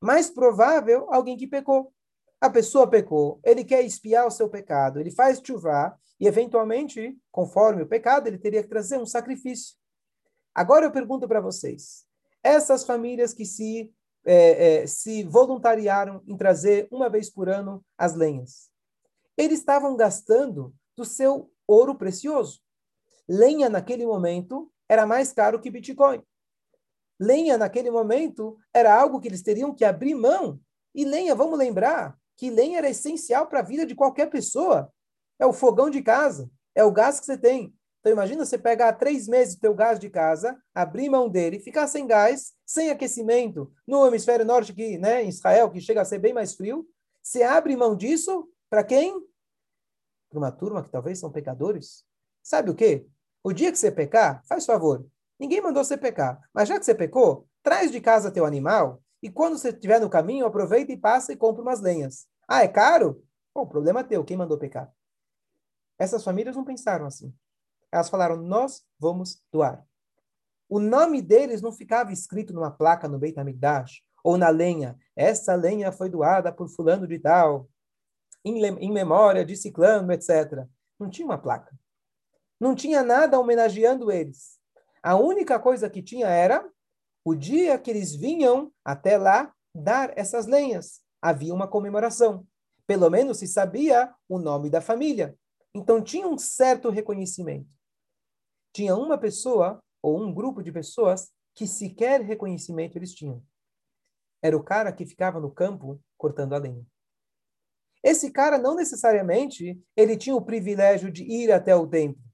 Mais 0.00 0.30
provável, 0.30 1.12
alguém 1.12 1.36
que 1.36 1.46
pecou. 1.46 1.92
A 2.40 2.48
pessoa 2.48 2.88
pecou, 2.88 3.38
ele 3.44 3.64
quer 3.64 3.84
espiar 3.84 4.26
o 4.26 4.30
seu 4.30 4.48
pecado, 4.48 4.98
ele 4.98 5.10
faz 5.10 5.40
chuva 5.44 5.94
e, 6.18 6.26
eventualmente, 6.26 7.18
conforme 7.30 7.82
o 7.82 7.86
pecado, 7.86 8.26
ele 8.26 8.38
teria 8.38 8.62
que 8.62 8.68
trazer 8.68 8.98
um 8.98 9.04
sacrifício. 9.04 9.76
Agora 10.54 10.86
eu 10.86 10.90
pergunto 10.90 11.28
para 11.28 11.40
vocês: 11.40 12.06
essas 12.42 12.84
famílias 12.84 13.34
que 13.34 13.44
se, 13.44 13.92
é, 14.24 14.82
é, 14.82 14.86
se 14.86 15.22
voluntariaram 15.24 16.22
em 16.26 16.36
trazer 16.36 16.88
uma 16.90 17.10
vez 17.10 17.28
por 17.28 17.48
ano 17.48 17.84
as 17.98 18.14
lenhas, 18.14 18.70
eles 19.36 19.58
estavam 19.58 19.94
gastando 19.94 20.74
do 20.96 21.04
seu 21.04 21.50
ouro 21.66 21.94
precioso 21.94 22.62
lenha 23.30 23.68
naquele 23.68 24.04
momento 24.04 24.72
era 24.88 25.06
mais 25.06 25.32
caro 25.32 25.60
que 25.60 25.70
Bitcoin. 25.70 26.20
Lenha 27.18 27.56
naquele 27.56 27.88
momento 27.88 28.58
era 28.74 28.92
algo 28.92 29.20
que 29.20 29.28
eles 29.28 29.42
teriam 29.42 29.72
que 29.72 29.84
abrir 29.84 30.16
mão. 30.16 30.60
E 30.92 31.04
lenha, 31.04 31.32
vamos 31.32 31.56
lembrar 31.56 32.18
que 32.36 32.50
lenha 32.50 32.78
era 32.78 32.90
essencial 32.90 33.46
para 33.46 33.60
a 33.60 33.62
vida 33.62 33.86
de 33.86 33.94
qualquer 33.94 34.28
pessoa. 34.30 34.92
É 35.38 35.46
o 35.46 35.52
fogão 35.52 35.88
de 35.88 36.02
casa, 36.02 36.50
é 36.74 36.82
o 36.82 36.90
gás 36.90 37.20
que 37.20 37.26
você 37.26 37.38
tem. 37.38 37.72
Então 38.00 38.10
imagina 38.10 38.44
você 38.44 38.58
pegar 38.58 38.94
três 38.94 39.28
meses 39.28 39.54
do 39.54 39.60
teu 39.60 39.74
gás 39.74 40.00
de 40.00 40.10
casa, 40.10 40.60
abrir 40.74 41.08
mão 41.08 41.28
dele, 41.28 41.60
ficar 41.60 41.86
sem 41.86 42.06
gás, 42.06 42.52
sem 42.66 42.90
aquecimento, 42.90 43.70
no 43.86 44.06
hemisfério 44.06 44.44
norte 44.44 44.72
aqui, 44.72 44.98
né, 44.98 45.22
em 45.22 45.28
Israel, 45.28 45.70
que 45.70 45.80
chega 45.80 46.00
a 46.00 46.04
ser 46.04 46.18
bem 46.18 46.32
mais 46.32 46.54
frio. 46.54 46.88
Você 47.22 47.42
abre 47.42 47.76
mão 47.76 47.94
disso 47.94 48.48
para 48.68 48.82
quem? 48.82 49.20
Para 50.30 50.38
uma 50.38 50.50
turma 50.50 50.82
que 50.82 50.90
talvez 50.90 51.18
são 51.18 51.30
pecadores. 51.30 52.04
Sabe 52.42 52.70
o 52.70 52.74
quê? 52.74 53.06
O 53.42 53.52
dia 53.52 53.72
que 53.72 53.78
você 53.78 53.90
pecar, 53.90 54.42
faz 54.46 54.66
favor. 54.66 55.06
Ninguém 55.38 55.60
mandou 55.60 55.82
você 55.82 55.96
pecar. 55.96 56.40
Mas 56.52 56.68
já 56.68 56.78
que 56.78 56.84
você 56.84 56.94
pecou, 56.94 57.46
traz 57.62 57.90
de 57.90 58.00
casa 58.00 58.30
teu 58.30 58.44
animal 58.44 59.02
e 59.22 59.30
quando 59.30 59.58
você 59.58 59.70
estiver 59.70 60.00
no 60.00 60.10
caminho, 60.10 60.46
aproveita 60.46 60.92
e 60.92 60.96
passa 60.96 61.32
e 61.32 61.36
compra 61.36 61.62
umas 61.62 61.80
lenhas. 61.80 62.26
Ah, 62.46 62.62
é 62.62 62.68
caro? 62.68 63.22
Bom, 63.54 63.66
problema 63.66 64.04
teu. 64.04 64.24
Quem 64.24 64.36
mandou 64.36 64.58
pecar? 64.58 64.92
Essas 65.98 66.24
famílias 66.24 66.56
não 66.56 66.64
pensaram 66.64 67.06
assim. 67.06 67.34
Elas 67.92 68.08
falaram, 68.08 68.36
nós 68.36 68.82
vamos 68.98 69.42
doar. 69.52 69.84
O 70.68 70.78
nome 70.78 71.20
deles 71.20 71.60
não 71.60 71.72
ficava 71.72 72.12
escrito 72.12 72.52
numa 72.52 72.70
placa 72.70 73.08
no 73.08 73.18
Beit 73.18 73.38
HaMikdash 73.38 74.02
ou 74.22 74.38
na 74.38 74.48
lenha. 74.48 74.96
Essa 75.16 75.54
lenha 75.54 75.90
foi 75.90 76.08
doada 76.08 76.52
por 76.52 76.68
fulano 76.68 77.06
de 77.06 77.18
tal, 77.18 77.68
em, 78.44 78.64
em 78.64 78.92
memória 78.92 79.44
de 79.44 79.56
ciclano, 79.56 80.12
etc. 80.12 80.66
Não 80.98 81.10
tinha 81.10 81.26
uma 81.26 81.38
placa. 81.38 81.76
Não 82.60 82.74
tinha 82.74 83.02
nada 83.02 83.40
homenageando 83.40 84.12
eles. 84.12 84.60
A 85.02 85.16
única 85.16 85.58
coisa 85.58 85.88
que 85.88 86.02
tinha 86.02 86.28
era 86.28 86.70
o 87.24 87.34
dia 87.34 87.78
que 87.78 87.90
eles 87.90 88.14
vinham 88.14 88.70
até 88.84 89.16
lá 89.16 89.52
dar 89.74 90.16
essas 90.18 90.46
lenhas. 90.46 91.00
Havia 91.22 91.54
uma 91.54 91.66
comemoração. 91.66 92.46
Pelo 92.86 93.08
menos 93.08 93.38
se 93.38 93.46
sabia 93.46 94.12
o 94.28 94.38
nome 94.38 94.68
da 94.68 94.80
família. 94.80 95.36
Então 95.74 96.02
tinha 96.02 96.28
um 96.28 96.36
certo 96.36 96.90
reconhecimento. 96.90 97.74
Tinha 98.74 98.94
uma 98.94 99.16
pessoa 99.16 99.82
ou 100.02 100.20
um 100.20 100.32
grupo 100.32 100.62
de 100.62 100.70
pessoas 100.70 101.30
que 101.54 101.66
sequer 101.66 102.20
reconhecimento 102.20 102.96
eles 102.96 103.14
tinham. 103.14 103.42
Era 104.42 104.56
o 104.56 104.62
cara 104.62 104.92
que 104.92 105.06
ficava 105.06 105.40
no 105.40 105.50
campo 105.50 106.00
cortando 106.16 106.54
a 106.54 106.58
lenha. 106.58 106.84
Esse 108.02 108.30
cara 108.30 108.58
não 108.58 108.74
necessariamente 108.74 109.78
ele 109.96 110.16
tinha 110.16 110.34
o 110.34 110.44
privilégio 110.44 111.10
de 111.10 111.22
ir 111.24 111.52
até 111.52 111.74
o 111.74 111.86
templo. 111.86 112.29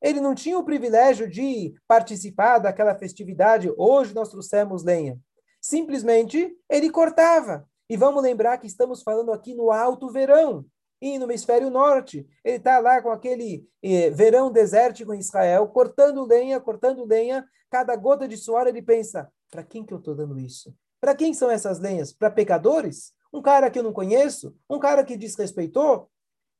Ele 0.00 0.20
não 0.20 0.34
tinha 0.34 0.58
o 0.58 0.64
privilégio 0.64 1.28
de 1.28 1.74
participar 1.86 2.58
daquela 2.58 2.94
festividade. 2.94 3.72
Hoje 3.76 4.14
nós 4.14 4.30
trouxemos 4.30 4.82
lenha. 4.82 5.18
Simplesmente 5.60 6.56
ele 6.68 6.90
cortava. 6.90 7.66
E 7.88 7.96
vamos 7.96 8.22
lembrar 8.22 8.56
que 8.58 8.66
estamos 8.66 9.02
falando 9.02 9.32
aqui 9.32 9.54
no 9.54 9.70
alto 9.70 10.10
verão 10.10 10.64
e 11.02 11.18
no 11.18 11.24
hemisfério 11.24 11.70
norte. 11.70 12.26
Ele 12.44 12.56
está 12.56 12.78
lá 12.78 13.02
com 13.02 13.10
aquele 13.10 13.66
eh, 13.82 14.10
verão 14.10 14.50
desértico 14.50 15.12
em 15.12 15.18
Israel, 15.18 15.66
cortando 15.68 16.24
lenha, 16.24 16.60
cortando 16.60 17.04
lenha. 17.04 17.44
Cada 17.70 17.96
gota 17.96 18.28
de 18.28 18.36
suor 18.36 18.66
ele 18.66 18.80
pensa: 18.80 19.28
para 19.50 19.64
quem 19.64 19.84
que 19.84 19.92
eu 19.92 19.98
estou 19.98 20.14
dando 20.14 20.38
isso? 20.38 20.74
Para 21.00 21.14
quem 21.14 21.34
são 21.34 21.50
essas 21.50 21.80
lenhas? 21.80 22.12
Para 22.12 22.30
pecadores? 22.30 23.12
Um 23.32 23.40
cara 23.40 23.70
que 23.70 23.78
eu 23.78 23.82
não 23.82 23.92
conheço? 23.92 24.54
Um 24.68 24.78
cara 24.78 25.02
que 25.04 25.16
desrespeitou? 25.16 26.08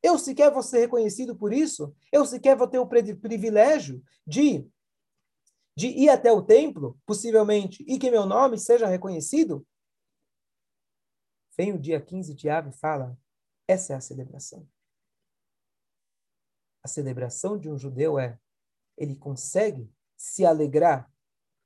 Eu 0.03 0.19
sequer 0.19 0.53
vou 0.53 0.63
ser 0.63 0.81
reconhecido 0.81 1.37
por 1.37 1.53
isso? 1.53 1.95
Eu 2.11 2.25
sequer 2.25 2.57
vou 2.57 2.67
ter 2.67 2.79
o 2.79 2.87
privilégio 2.87 4.03
de, 4.27 4.67
de 5.77 5.89
ir 5.89 6.09
até 6.09 6.33
o 6.33 6.43
templo, 6.43 6.99
possivelmente, 7.05 7.85
e 7.87 7.99
que 7.99 8.11
meu 8.11 8.25
nome 8.25 8.59
seja 8.59 8.87
reconhecido? 8.87 9.67
Vem 11.57 11.73
o 11.75 11.79
dia 11.79 12.01
15 12.01 12.35
de 12.35 12.49
Ave 12.49 12.71
e 12.71 12.79
fala: 12.79 13.19
Essa 13.69 13.93
é 13.93 13.97
a 13.97 14.01
celebração. 14.01 14.67
A 16.83 16.89
celebração 16.89 17.59
de 17.59 17.69
um 17.69 17.79
judeu 17.79 18.19
é 18.19 18.39
ele 18.97 19.15
consegue 19.15 19.91
se 20.17 20.45
alegrar 20.45 21.11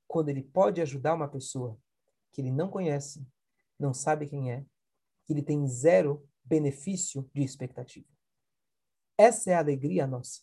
quando 0.07 0.29
ele 0.29 0.43
pode 0.43 0.81
ajudar 0.81 1.13
uma 1.13 1.27
pessoa 1.27 1.77
que 2.31 2.41
ele 2.41 2.51
não 2.51 2.69
conhece, 2.69 3.25
não 3.79 3.93
sabe 3.93 4.27
quem 4.27 4.51
é, 4.51 4.65
que 5.25 5.33
ele 5.33 5.41
tem 5.41 5.65
zero 5.67 6.27
benefício 6.43 7.29
de 7.33 7.43
expectativa. 7.43 8.14
Essa 9.17 9.51
é 9.51 9.53
a 9.55 9.59
alegria 9.59 10.05
nossa. 10.05 10.41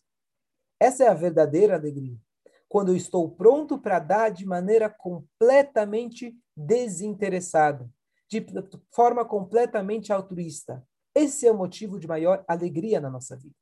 Essa 0.80 1.04
é 1.04 1.08
a 1.08 1.14
verdadeira 1.14 1.74
alegria. 1.74 2.16
Quando 2.68 2.90
eu 2.90 2.96
estou 2.96 3.30
pronto 3.30 3.78
para 3.78 3.98
dar 3.98 4.30
de 4.30 4.46
maneira 4.46 4.88
completamente 4.88 6.36
desinteressada, 6.56 7.88
de 8.28 8.44
forma 8.90 9.24
completamente 9.24 10.10
altruísta. 10.10 10.82
Esse 11.14 11.46
é 11.46 11.52
o 11.52 11.56
motivo 11.56 12.00
de 12.00 12.08
maior 12.08 12.42
alegria 12.48 12.98
na 12.98 13.10
nossa 13.10 13.36
vida. 13.36 13.54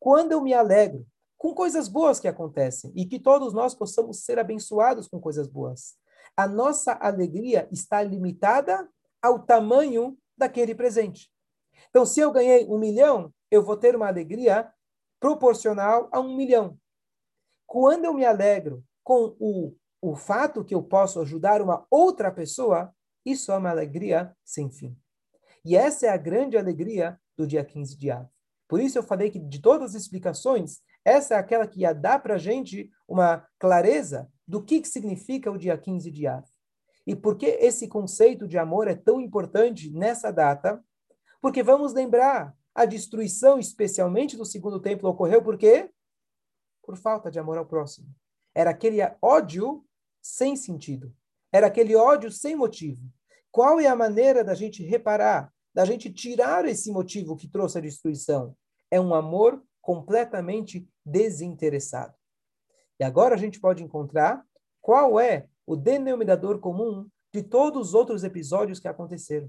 Quando 0.00 0.32
eu 0.32 0.40
me 0.40 0.52
alegro 0.52 1.06
com 1.38 1.54
coisas 1.54 1.86
boas 1.86 2.18
que 2.18 2.26
acontecem 2.26 2.92
e 2.96 3.06
que 3.06 3.20
todos 3.20 3.52
nós 3.52 3.74
possamos 3.74 4.24
ser 4.24 4.38
abençoados 4.38 5.06
com 5.06 5.20
coisas 5.20 5.46
boas, 5.46 5.94
a 6.36 6.48
nossa 6.48 6.92
alegria 6.94 7.68
está 7.70 8.02
limitada 8.02 8.88
ao 9.22 9.38
tamanho 9.38 10.18
daquele 10.36 10.74
presente. 10.74 11.30
Então, 11.90 12.04
se 12.04 12.18
eu 12.18 12.32
ganhei 12.32 12.66
um 12.66 12.78
milhão, 12.78 13.32
eu 13.54 13.62
vou 13.62 13.76
ter 13.76 13.94
uma 13.94 14.06
alegria 14.06 14.72
proporcional 15.20 16.08
a 16.12 16.20
um 16.20 16.36
milhão. 16.36 16.78
Quando 17.66 18.04
eu 18.04 18.14
me 18.14 18.24
alegro 18.24 18.84
com 19.02 19.36
o, 19.38 19.74
o 20.00 20.14
fato 20.14 20.64
que 20.64 20.74
eu 20.74 20.82
posso 20.82 21.20
ajudar 21.20 21.62
uma 21.62 21.86
outra 21.90 22.30
pessoa, 22.30 22.94
isso 23.24 23.52
é 23.52 23.56
uma 23.56 23.70
alegria 23.70 24.36
sem 24.44 24.70
fim. 24.70 24.96
E 25.64 25.76
essa 25.76 26.06
é 26.06 26.08
a 26.10 26.16
grande 26.16 26.58
alegria 26.58 27.18
do 27.36 27.46
dia 27.46 27.64
15 27.64 27.96
de 27.96 28.10
Av. 28.10 28.28
Por 28.68 28.80
isso 28.80 28.98
eu 28.98 29.02
falei 29.02 29.30
que 29.30 29.38
de 29.38 29.60
todas 29.60 29.94
as 29.94 30.02
explicações, 30.02 30.80
essa 31.04 31.34
é 31.34 31.38
aquela 31.38 31.66
que 31.66 31.80
ia 31.80 31.94
dar 31.94 32.18
para 32.18 32.34
a 32.34 32.38
gente 32.38 32.90
uma 33.08 33.46
clareza 33.58 34.30
do 34.46 34.62
que, 34.62 34.80
que 34.80 34.88
significa 34.88 35.50
o 35.50 35.58
dia 35.58 35.76
15 35.78 36.10
de 36.10 36.26
Av. 36.26 36.44
E 37.06 37.14
por 37.14 37.36
que 37.36 37.46
esse 37.46 37.88
conceito 37.88 38.48
de 38.48 38.58
amor 38.58 38.88
é 38.88 38.94
tão 38.94 39.20
importante 39.20 39.90
nessa 39.90 40.30
data? 40.30 40.82
Porque 41.40 41.62
vamos 41.62 41.92
lembrar, 41.92 42.54
a 42.74 42.84
destruição, 42.84 43.58
especialmente 43.58 44.36
do 44.36 44.44
segundo 44.44 44.80
templo, 44.80 45.08
ocorreu 45.08 45.42
por 45.42 45.56
quê? 45.56 45.90
Por 46.82 46.96
falta 46.96 47.30
de 47.30 47.38
amor 47.38 47.56
ao 47.56 47.66
próximo. 47.66 48.08
Era 48.54 48.70
aquele 48.70 48.98
ódio 49.22 49.84
sem 50.20 50.56
sentido. 50.56 51.14
Era 51.52 51.68
aquele 51.68 51.94
ódio 51.94 52.32
sem 52.32 52.56
motivo. 52.56 53.00
Qual 53.50 53.78
é 53.78 53.86
a 53.86 53.94
maneira 53.94 54.42
da 54.42 54.54
gente 54.54 54.82
reparar, 54.82 55.52
da 55.72 55.84
gente 55.84 56.12
tirar 56.12 56.64
esse 56.64 56.90
motivo 56.90 57.36
que 57.36 57.46
trouxe 57.46 57.78
a 57.78 57.80
destruição? 57.80 58.56
É 58.90 59.00
um 59.00 59.14
amor 59.14 59.62
completamente 59.80 60.88
desinteressado. 61.04 62.14
E 62.98 63.04
agora 63.04 63.34
a 63.34 63.38
gente 63.38 63.60
pode 63.60 63.84
encontrar 63.84 64.44
qual 64.80 65.20
é 65.20 65.48
o 65.66 65.76
denominador 65.76 66.58
comum 66.58 67.08
de 67.32 67.42
todos 67.42 67.88
os 67.88 67.94
outros 67.94 68.24
episódios 68.24 68.80
que 68.80 68.88
aconteceram. 68.88 69.48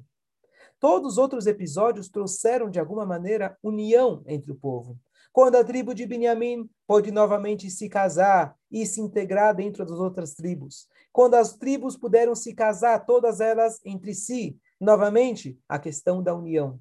Todos 0.88 1.14
os 1.14 1.18
outros 1.18 1.48
episódios 1.48 2.10
trouxeram, 2.10 2.70
de 2.70 2.80
alguma 2.80 3.08
maneira, 3.08 3.58
união 3.64 4.24
entre 4.28 4.52
o 4.52 4.56
povo. 4.56 4.96
Quando 5.34 5.56
a 5.56 5.64
tribo 5.64 5.96
de 5.96 6.06
Benjamim 6.06 6.70
pôde 6.86 7.10
novamente 7.10 7.72
se 7.72 7.90
casar 7.90 8.56
e 8.72 8.86
se 8.86 9.02
integrar 9.02 9.56
dentro 9.56 9.84
das 9.84 9.98
outras 9.98 10.36
tribos. 10.36 10.88
Quando 11.12 11.34
as 11.34 11.54
tribos 11.54 11.98
puderam 11.98 12.36
se 12.36 12.54
casar, 12.54 13.04
todas 13.04 13.40
elas 13.40 13.82
entre 13.84 14.14
si. 14.14 14.60
Novamente, 14.80 15.60
a 15.68 15.80
questão 15.80 16.22
da 16.22 16.36
união. 16.36 16.74
O 16.74 16.80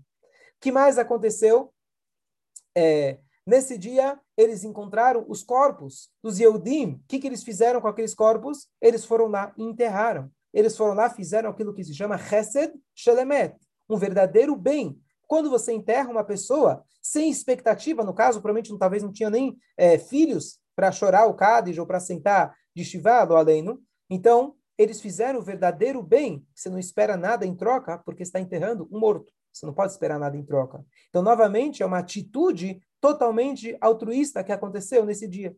que 0.60 0.70
mais 0.70 0.98
aconteceu? 0.98 1.72
É, 2.76 3.20
Nesse 3.46 3.78
dia, 3.78 4.20
eles 4.36 4.64
encontraram 4.64 5.24
os 5.28 5.42
corpos 5.42 6.10
dos 6.22 6.38
Yehudim. 6.38 6.92
O 6.92 7.00
que, 7.08 7.18
que 7.18 7.26
eles 7.26 7.42
fizeram 7.42 7.80
com 7.80 7.88
aqueles 7.88 8.14
corpos? 8.14 8.68
Eles 8.82 9.02
foram 9.06 9.28
lá 9.28 9.54
e 9.56 9.62
enterraram. 9.62 10.30
Eles 10.54 10.76
foram 10.76 10.94
lá 10.94 11.10
fizeram 11.10 11.50
aquilo 11.50 11.74
que 11.74 11.82
se 11.82 11.92
chama 11.92 12.16
Chesed 12.16 12.72
Shelemet, 12.94 13.56
um 13.88 13.96
verdadeiro 13.96 14.56
bem. 14.56 14.98
Quando 15.26 15.50
você 15.50 15.72
enterra 15.72 16.10
uma 16.10 16.24
pessoa 16.24 16.84
sem 17.02 17.30
expectativa, 17.30 18.04
no 18.04 18.14
caso, 18.14 18.40
provavelmente 18.40 18.70
não, 18.70 18.78
talvez 18.78 19.02
não 19.02 19.12
tinha 19.12 19.30
nem 19.30 19.56
é, 19.76 19.98
filhos 19.98 20.58
para 20.74 20.92
chorar 20.92 21.26
o 21.26 21.34
Cádiz 21.34 21.78
ou 21.78 21.86
para 21.86 22.00
sentar 22.00 22.54
de 22.74 22.84
Shivá 22.84 23.24
do 23.24 23.36
Aleno. 23.36 23.80
Então, 24.10 24.54
eles 24.76 25.00
fizeram 25.00 25.38
o 25.38 25.42
verdadeiro 25.42 26.02
bem. 26.02 26.44
Você 26.54 26.68
não 26.68 26.78
espera 26.78 27.16
nada 27.16 27.46
em 27.46 27.54
troca 27.54 27.98
porque 27.98 28.22
está 28.22 28.40
enterrando 28.40 28.88
um 28.90 28.98
morto. 28.98 29.32
Você 29.52 29.64
não 29.66 29.72
pode 29.72 29.92
esperar 29.92 30.18
nada 30.18 30.36
em 30.36 30.44
troca. 30.44 30.84
Então, 31.08 31.22
novamente, 31.22 31.82
é 31.82 31.86
uma 31.86 31.98
atitude 31.98 32.82
totalmente 33.00 33.76
altruísta 33.80 34.42
que 34.42 34.50
aconteceu 34.50 35.04
nesse 35.04 35.28
dia. 35.28 35.56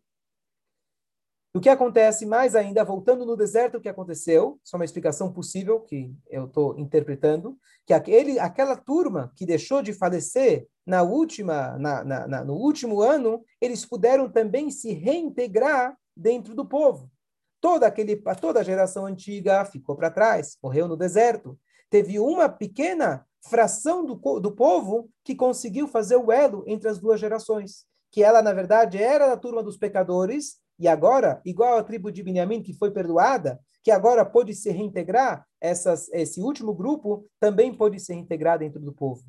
O 1.56 1.60
que 1.60 1.70
acontece 1.70 2.26
mais 2.26 2.54
ainda, 2.54 2.84
voltando 2.84 3.24
no 3.24 3.34
deserto, 3.34 3.78
o 3.78 3.80
que 3.80 3.88
aconteceu, 3.88 4.60
só 4.62 4.76
uma 4.76 4.84
explicação 4.84 5.32
possível 5.32 5.80
que 5.80 6.14
eu 6.28 6.44
estou 6.44 6.78
interpretando, 6.78 7.56
que 7.86 7.94
aquele, 7.94 8.38
aquela 8.38 8.76
turma 8.76 9.32
que 9.34 9.46
deixou 9.46 9.80
de 9.80 9.94
falecer 9.94 10.68
na 10.84 11.02
última, 11.02 11.78
na, 11.78 12.04
na, 12.04 12.28
na, 12.28 12.44
no 12.44 12.52
último 12.52 13.00
ano, 13.00 13.42
eles 13.58 13.86
puderam 13.86 14.30
também 14.30 14.70
se 14.70 14.92
reintegrar 14.92 15.96
dentro 16.14 16.54
do 16.54 16.66
povo. 16.66 17.10
Toda, 17.58 17.86
aquele, 17.86 18.16
toda 18.38 18.60
a 18.60 18.62
geração 18.62 19.06
antiga 19.06 19.64
ficou 19.64 19.96
para 19.96 20.10
trás, 20.10 20.58
morreu 20.62 20.86
no 20.86 20.94
deserto. 20.94 21.58
Teve 21.88 22.18
uma 22.18 22.50
pequena 22.50 23.26
fração 23.40 24.04
do, 24.04 24.14
do 24.40 24.52
povo 24.52 25.08
que 25.24 25.34
conseguiu 25.34 25.88
fazer 25.88 26.16
o 26.16 26.30
elo 26.30 26.64
entre 26.66 26.86
as 26.86 26.98
duas 26.98 27.18
gerações. 27.18 27.86
Que 28.10 28.22
ela, 28.22 28.42
na 28.42 28.52
verdade, 28.52 29.02
era 29.02 29.26
da 29.26 29.38
turma 29.38 29.62
dos 29.62 29.78
pecadores, 29.78 30.58
e 30.78 30.86
agora, 30.86 31.40
igual 31.44 31.78
a 31.78 31.82
tribo 31.82 32.12
de 32.12 32.22
Benjamim, 32.22 32.62
que 32.62 32.74
foi 32.74 32.90
perdoada, 32.90 33.58
que 33.82 33.90
agora 33.90 34.24
pôde 34.24 34.54
se 34.54 34.70
reintegrar, 34.70 35.46
essas, 35.60 36.08
esse 36.12 36.40
último 36.40 36.74
grupo 36.74 37.26
também 37.40 37.72
pôde 37.74 37.98
se 37.98 38.12
reintegrar 38.12 38.58
dentro 38.58 38.80
do 38.80 38.92
povo. 38.92 39.22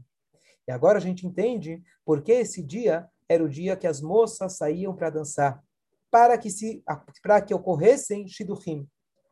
E 0.68 0.72
agora 0.72 0.98
a 0.98 1.02
gente 1.02 1.26
entende 1.26 1.82
porque 2.04 2.32
esse 2.32 2.62
dia 2.62 3.08
era 3.30 3.44
o 3.44 3.50
dia 3.50 3.78
que 3.78 3.88
as 3.88 4.02
moças 4.02 4.58
saíam 4.58 4.96
para 4.96 5.10
dançar, 5.10 5.64
para 6.12 6.38
que 6.38 6.50
se 6.50 6.84
para 7.22 7.42
que 7.42 7.54
ocorressem 7.54 8.28
shiduchim. 8.28 8.88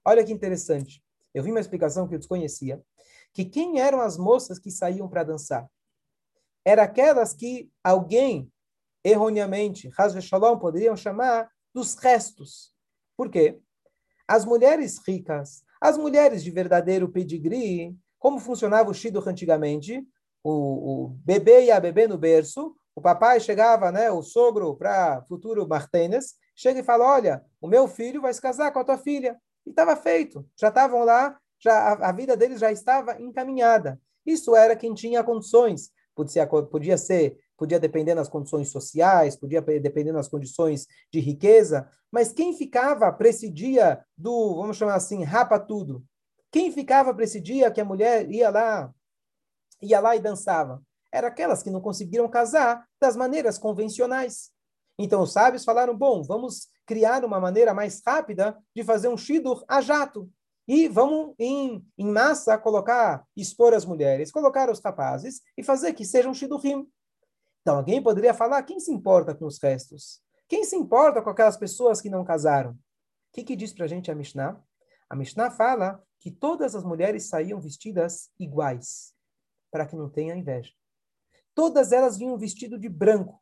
Olha 0.05 0.23
que 0.23 0.31
interessante. 0.31 1.03
Eu 1.33 1.43
vi 1.43 1.51
uma 1.51 1.59
explicação 1.59 2.07
que 2.07 2.15
eu 2.15 2.19
desconhecia 2.19 2.81
que 3.33 3.43
quem 3.43 3.81
eram 3.81 3.99
as 3.99 4.17
moças 4.17 4.57
que 4.57 4.71
saíam 4.71 5.09
para 5.09 5.25
dançar? 5.25 5.69
Era 6.63 6.83
aquelas 6.83 7.33
que 7.33 7.69
alguém, 7.83 8.49
erroneamente, 9.03 9.91
Hazve 9.97 10.21
Shalom, 10.21 10.57
poderiam 10.57 10.95
chamar 10.95 11.49
dos 11.75 11.93
restos. 11.95 12.73
Por 13.17 13.29
quê? 13.29 13.59
As 14.25 14.45
mulheres 14.45 14.97
ricas, 15.05 15.61
as 15.79 15.97
mulheres 15.97 16.41
de 16.41 16.49
verdadeiro 16.49 17.09
pedigree, 17.09 17.93
como 18.17 18.39
funcionava 18.39 18.89
o 18.89 18.93
Shido 18.93 19.21
antigamente, 19.27 20.01
o, 20.41 20.51
o 20.51 21.07
bebê 21.23 21.65
ia 21.65 21.79
beber 21.79 22.07
no 22.07 22.17
berço, 22.17 22.75
o 22.95 23.01
papai 23.01 23.41
chegava, 23.41 23.91
né, 23.91 24.09
o 24.09 24.23
sogro 24.23 24.73
para 24.75 25.21
futuro 25.27 25.67
Martênis, 25.67 26.35
chega 26.55 26.79
e 26.79 26.83
fala, 26.83 27.05
olha, 27.05 27.45
o 27.59 27.67
meu 27.67 27.89
filho 27.89 28.21
vai 28.21 28.33
se 28.33 28.41
casar 28.41 28.71
com 28.71 28.79
a 28.79 28.83
tua 28.85 28.97
filha. 28.97 29.37
E 29.65 29.71
estava 29.71 29.95
feito. 29.97 30.47
Já 30.57 30.69
estavam 30.69 31.03
lá 31.03 31.37
já 31.59 31.73
a, 31.73 32.09
a 32.09 32.11
vida 32.13 32.37
deles 32.37 32.59
já 32.59 32.71
estava 32.71 33.19
encaminhada. 33.21 33.99
Isso 34.25 34.55
era 34.55 34.75
quem 34.75 34.93
tinha 34.93 35.23
condições. 35.23 35.91
Podia, 36.15 36.47
podia 36.47 36.97
ser, 36.97 37.37
podia 37.57 37.79
depender 37.79 38.15
das 38.15 38.27
condições 38.27 38.69
sociais, 38.69 39.35
podia 39.35 39.61
depender 39.61 40.11
das 40.11 40.27
condições 40.27 40.87
de 41.11 41.19
riqueza, 41.19 41.89
mas 42.11 42.31
quem 42.31 42.53
ficava 42.53 43.11
para 43.11 43.29
esse 43.29 43.49
dia 43.49 44.03
do, 44.17 44.55
vamos 44.55 44.77
chamar 44.77 44.95
assim, 44.95 45.23
rapa 45.23 45.59
tudo? 45.59 46.03
Quem 46.51 46.71
ficava 46.71 47.13
para 47.13 47.23
esse 47.23 47.41
dia 47.41 47.71
que 47.71 47.81
a 47.81 47.85
mulher 47.85 48.29
ia 48.31 48.49
lá, 48.49 48.93
ia 49.81 49.99
lá 49.99 50.15
e 50.15 50.19
dançava? 50.19 50.81
Eram 51.11 51.27
aquelas 51.27 51.63
que 51.63 51.69
não 51.69 51.81
conseguiram 51.81 52.29
casar 52.29 52.85
das 52.99 53.15
maneiras 53.15 53.57
convencionais. 53.57 54.51
Então 54.97 55.21
os 55.21 55.33
sábios 55.33 55.63
falaram: 55.63 55.95
bom, 55.95 56.23
vamos 56.23 56.69
criar 56.85 57.25
uma 57.25 57.39
maneira 57.39 57.73
mais 57.73 58.01
rápida 58.05 58.57
de 58.75 58.83
fazer 58.83 59.07
um 59.07 59.17
shidur 59.17 59.63
a 59.67 59.81
jato. 59.81 60.29
E 60.67 60.87
vamos, 60.87 61.35
em, 61.37 61.85
em 61.97 62.07
massa, 62.07 62.57
colocar, 62.57 63.23
expor 63.35 63.73
as 63.73 63.85
mulheres, 63.85 64.31
colocar 64.31 64.69
os 64.69 64.79
rapazes 64.79 65.41
e 65.57 65.63
fazer 65.63 65.93
que 65.93 66.03
sejam 66.03 66.33
shidurim. 66.33 66.87
Então, 67.65 67.77
alguém 67.77 67.99
poderia 67.99 68.31
falar, 68.31 68.61
quem 68.61 68.79
se 68.79 68.91
importa 68.91 69.33
com 69.33 69.47
os 69.47 69.57
restos? 69.57 70.21
Quem 70.47 70.63
se 70.63 70.75
importa 70.75 71.19
com 71.19 71.31
aquelas 71.31 71.57
pessoas 71.57 71.99
que 71.99 72.11
não 72.11 72.23
casaram? 72.23 72.73
O 72.73 72.77
que, 73.33 73.43
que 73.43 73.55
diz 73.55 73.73
para 73.73 73.85
a 73.85 73.87
gente 73.87 74.11
a 74.11 74.13
Mishnah? 74.13 74.63
A 75.09 75.15
Mishnah 75.15 75.49
fala 75.49 75.99
que 76.19 76.29
todas 76.29 76.75
as 76.75 76.83
mulheres 76.83 77.27
saíam 77.27 77.59
vestidas 77.59 78.29
iguais, 78.39 79.15
para 79.71 79.83
que 79.87 79.95
não 79.95 80.07
tenha 80.07 80.35
inveja. 80.35 80.71
Todas 81.55 81.91
elas 81.91 82.19
vinham 82.19 82.37
vestido 82.37 82.77
de 82.77 82.87
branco. 82.87 83.41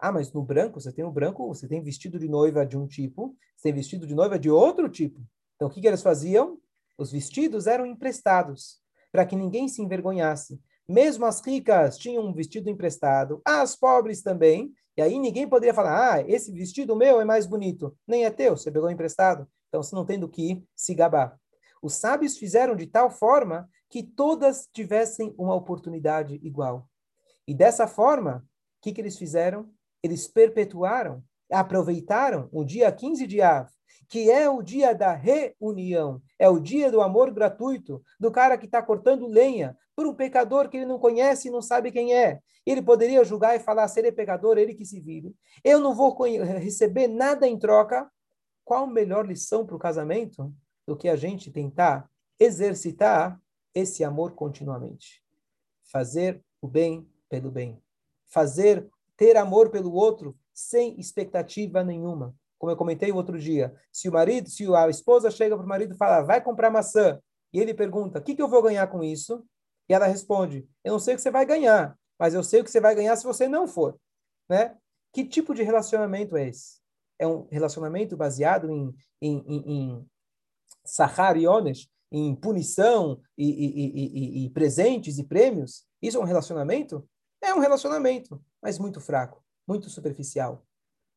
Ah, 0.00 0.10
mas 0.10 0.32
no 0.32 0.42
branco, 0.42 0.80
você 0.80 0.92
tem 0.92 1.04
o 1.04 1.12
branco, 1.12 1.46
você 1.46 1.68
tem 1.68 1.80
vestido 1.80 2.18
de 2.18 2.28
noiva 2.28 2.66
de 2.66 2.76
um 2.76 2.88
tipo, 2.88 3.36
você 3.56 3.68
tem 3.68 3.72
vestido 3.72 4.04
de 4.04 4.16
noiva 4.16 4.36
de 4.36 4.50
outro 4.50 4.88
tipo. 4.88 5.20
Então, 5.54 5.68
o 5.68 5.70
que, 5.70 5.80
que 5.80 5.86
eles 5.86 6.02
faziam? 6.02 6.60
Os 6.98 7.12
vestidos 7.12 7.68
eram 7.68 7.86
emprestados, 7.86 8.82
para 9.12 9.24
que 9.24 9.36
ninguém 9.36 9.68
se 9.68 9.80
envergonhasse. 9.80 10.60
Mesmo 10.88 11.26
as 11.26 11.44
ricas 11.44 11.98
tinham 11.98 12.24
um 12.24 12.32
vestido 12.32 12.70
emprestado, 12.70 13.42
as 13.44 13.76
pobres 13.76 14.22
também, 14.22 14.72
e 14.96 15.02
aí 15.02 15.18
ninguém 15.18 15.46
poderia 15.48 15.74
falar, 15.74 16.14
ah, 16.14 16.24
esse 16.26 16.50
vestido 16.50 16.96
meu 16.96 17.20
é 17.20 17.24
mais 17.24 17.46
bonito. 17.46 17.96
Nem 18.06 18.24
é 18.24 18.30
teu, 18.30 18.56
você 18.56 18.70
pegou 18.70 18.90
emprestado. 18.90 19.46
Então 19.68 19.82
você 19.82 19.94
não 19.94 20.04
tem 20.04 20.18
do 20.18 20.28
que 20.28 20.64
se 20.74 20.94
gabar. 20.94 21.38
Os 21.82 21.94
sábios 21.94 22.36
fizeram 22.36 22.74
de 22.74 22.86
tal 22.86 23.10
forma 23.10 23.68
que 23.88 24.02
todas 24.02 24.68
tivessem 24.72 25.34
uma 25.38 25.54
oportunidade 25.54 26.40
igual. 26.42 26.88
E 27.46 27.54
dessa 27.54 27.86
forma, 27.86 28.44
o 28.78 28.82
que, 28.82 28.92
que 28.92 29.00
eles 29.00 29.16
fizeram? 29.16 29.70
Eles 30.02 30.26
perpetuaram, 30.26 31.22
aproveitaram 31.50 32.48
o 32.52 32.64
dia 32.64 32.90
15 32.92 33.26
de 33.26 33.40
Av, 33.40 33.68
que 34.08 34.30
é 34.30 34.48
o 34.48 34.62
dia 34.62 34.94
da 34.94 35.12
reunião, 35.12 36.22
é 36.38 36.48
o 36.48 36.58
dia 36.58 36.90
do 36.90 37.00
amor 37.00 37.30
gratuito, 37.30 38.02
do 38.18 38.30
cara 38.30 38.56
que 38.56 38.64
está 38.64 38.82
cortando 38.82 39.26
lenha 39.26 39.76
por 39.94 40.06
um 40.06 40.14
pecador 40.14 40.68
que 40.68 40.78
ele 40.78 40.86
não 40.86 40.98
conhece 40.98 41.48
e 41.48 41.50
não 41.50 41.60
sabe 41.60 41.92
quem 41.92 42.14
é. 42.14 42.40
Ele 42.64 42.80
poderia 42.80 43.24
julgar 43.24 43.56
e 43.56 43.60
falar, 43.60 43.88
se 43.88 44.00
ele 44.00 44.08
é 44.08 44.12
pecador, 44.12 44.56
ele 44.58 44.74
que 44.74 44.84
se 44.84 45.00
vire. 45.00 45.34
Eu 45.64 45.80
não 45.80 45.94
vou 45.94 46.16
receber 46.58 47.08
nada 47.08 47.46
em 47.46 47.58
troca. 47.58 48.10
Qual 48.64 48.84
a 48.84 48.86
melhor 48.86 49.26
lição 49.26 49.66
para 49.66 49.76
o 49.76 49.78
casamento 49.78 50.54
do 50.86 50.96
que 50.96 51.08
a 51.08 51.16
gente 51.16 51.50
tentar 51.50 52.08
exercitar 52.38 53.40
esse 53.74 54.04
amor 54.04 54.32
continuamente? 54.32 55.22
Fazer 55.90 56.42
o 56.60 56.68
bem 56.68 57.08
pelo 57.28 57.50
bem. 57.50 57.82
Fazer, 58.26 58.88
ter 59.16 59.36
amor 59.36 59.70
pelo 59.70 59.92
outro 59.92 60.37
sem 60.58 60.98
expectativa 60.98 61.84
nenhuma. 61.84 62.34
Como 62.58 62.72
eu 62.72 62.76
comentei 62.76 63.12
o 63.12 63.14
outro 63.14 63.38
dia, 63.38 63.72
se 63.92 64.08
o 64.08 64.12
marido, 64.12 64.50
se 64.50 64.66
a 64.74 64.88
esposa 64.88 65.30
chega 65.30 65.56
para 65.56 65.64
o 65.64 65.68
marido 65.68 65.94
e 65.94 65.96
fala, 65.96 66.22
vai 66.22 66.42
comprar 66.42 66.68
maçã, 66.68 67.20
e 67.52 67.60
ele 67.60 67.72
pergunta, 67.72 68.18
o 68.18 68.22
que, 68.22 68.34
que 68.34 68.42
eu 68.42 68.48
vou 68.48 68.60
ganhar 68.60 68.86
com 68.88 69.02
isso? 69.02 69.46
E 69.88 69.94
ela 69.94 70.06
responde, 70.06 70.68
eu 70.82 70.92
não 70.92 70.98
sei 70.98 71.14
o 71.14 71.16
que 71.16 71.22
você 71.22 71.30
vai 71.30 71.46
ganhar, 71.46 71.96
mas 72.18 72.34
eu 72.34 72.42
sei 72.42 72.60
o 72.60 72.64
que 72.64 72.70
você 72.70 72.80
vai 72.80 72.94
ganhar 72.94 73.14
se 73.16 73.24
você 73.24 73.46
não 73.46 73.68
for. 73.68 73.98
Né? 74.48 74.76
Que 75.12 75.24
tipo 75.24 75.54
de 75.54 75.62
relacionamento 75.62 76.36
é 76.36 76.48
esse? 76.48 76.80
É 77.18 77.26
um 77.26 77.46
relacionamento 77.50 78.16
baseado 78.16 78.68
em, 78.68 78.92
em, 79.22 79.44
em, 79.46 79.72
em 79.72 80.06
sahar 80.84 81.36
e 81.36 81.46
onesh, 81.46 81.88
em 82.10 82.34
punição 82.34 83.20
e, 83.36 83.48
e, 83.48 84.42
e, 84.42 84.46
e, 84.46 84.50
presentes 84.50 85.18
e 85.18 85.24
prêmios? 85.24 85.86
Isso 86.02 86.16
é 86.16 86.20
um 86.20 86.24
relacionamento? 86.24 87.08
É 87.40 87.54
um 87.54 87.60
relacionamento, 87.60 88.42
mas 88.60 88.78
muito 88.78 89.00
fraco, 89.00 89.42
muito 89.68 89.90
superficial. 89.90 90.64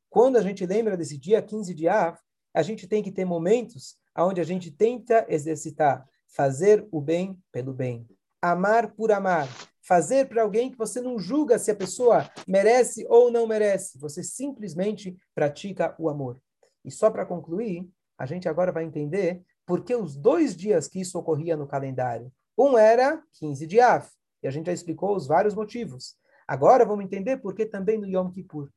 Quando 0.09 0.35
a 0.35 0.41
gente 0.41 0.65
lembra 0.65 0.97
desse 0.97 1.17
dia 1.17 1.41
15 1.41 1.73
de 1.73 1.87
Av, 1.87 2.19
a 2.53 2.61
gente 2.61 2.85
tem 2.85 3.01
que 3.01 3.11
ter 3.11 3.23
momentos 3.23 3.95
onde 4.17 4.41
a 4.41 4.43
gente 4.43 4.69
tenta 4.69 5.25
exercitar, 5.29 6.05
fazer 6.27 6.85
o 6.91 6.99
bem 6.99 7.41
pelo 7.49 7.73
bem, 7.73 8.05
amar 8.41 8.91
por 8.91 9.09
amar, 9.09 9.47
fazer 9.81 10.27
para 10.27 10.41
alguém 10.41 10.69
que 10.69 10.77
você 10.77 10.99
não 10.99 11.17
julga 11.17 11.57
se 11.57 11.71
a 11.71 11.75
pessoa 11.75 12.29
merece 12.45 13.05
ou 13.07 13.31
não 13.31 13.47
merece, 13.47 13.97
você 13.97 14.21
simplesmente 14.21 15.15
pratica 15.33 15.95
o 15.97 16.09
amor. 16.09 16.41
E 16.83 16.91
só 16.91 17.09
para 17.09 17.25
concluir, 17.25 17.89
a 18.17 18.25
gente 18.25 18.49
agora 18.49 18.71
vai 18.71 18.83
entender 18.83 19.41
por 19.65 19.83
que 19.83 19.95
os 19.95 20.17
dois 20.17 20.55
dias 20.55 20.89
que 20.89 20.99
isso 20.99 21.17
ocorria 21.17 21.55
no 21.55 21.67
calendário. 21.67 22.31
Um 22.57 22.77
era 22.77 23.23
15 23.33 23.65
de 23.65 23.79
Av, 23.79 24.05
e 24.43 24.47
a 24.47 24.51
gente 24.51 24.65
já 24.65 24.73
explicou 24.73 25.15
os 25.15 25.25
vários 25.25 25.55
motivos. 25.55 26.15
Agora 26.51 26.83
vamos 26.83 27.05
entender 27.05 27.37
por 27.37 27.55
que 27.55 27.65
também 27.65 27.97
no 27.97 28.05
Yom 28.05 28.29
Kippur. 28.29 28.69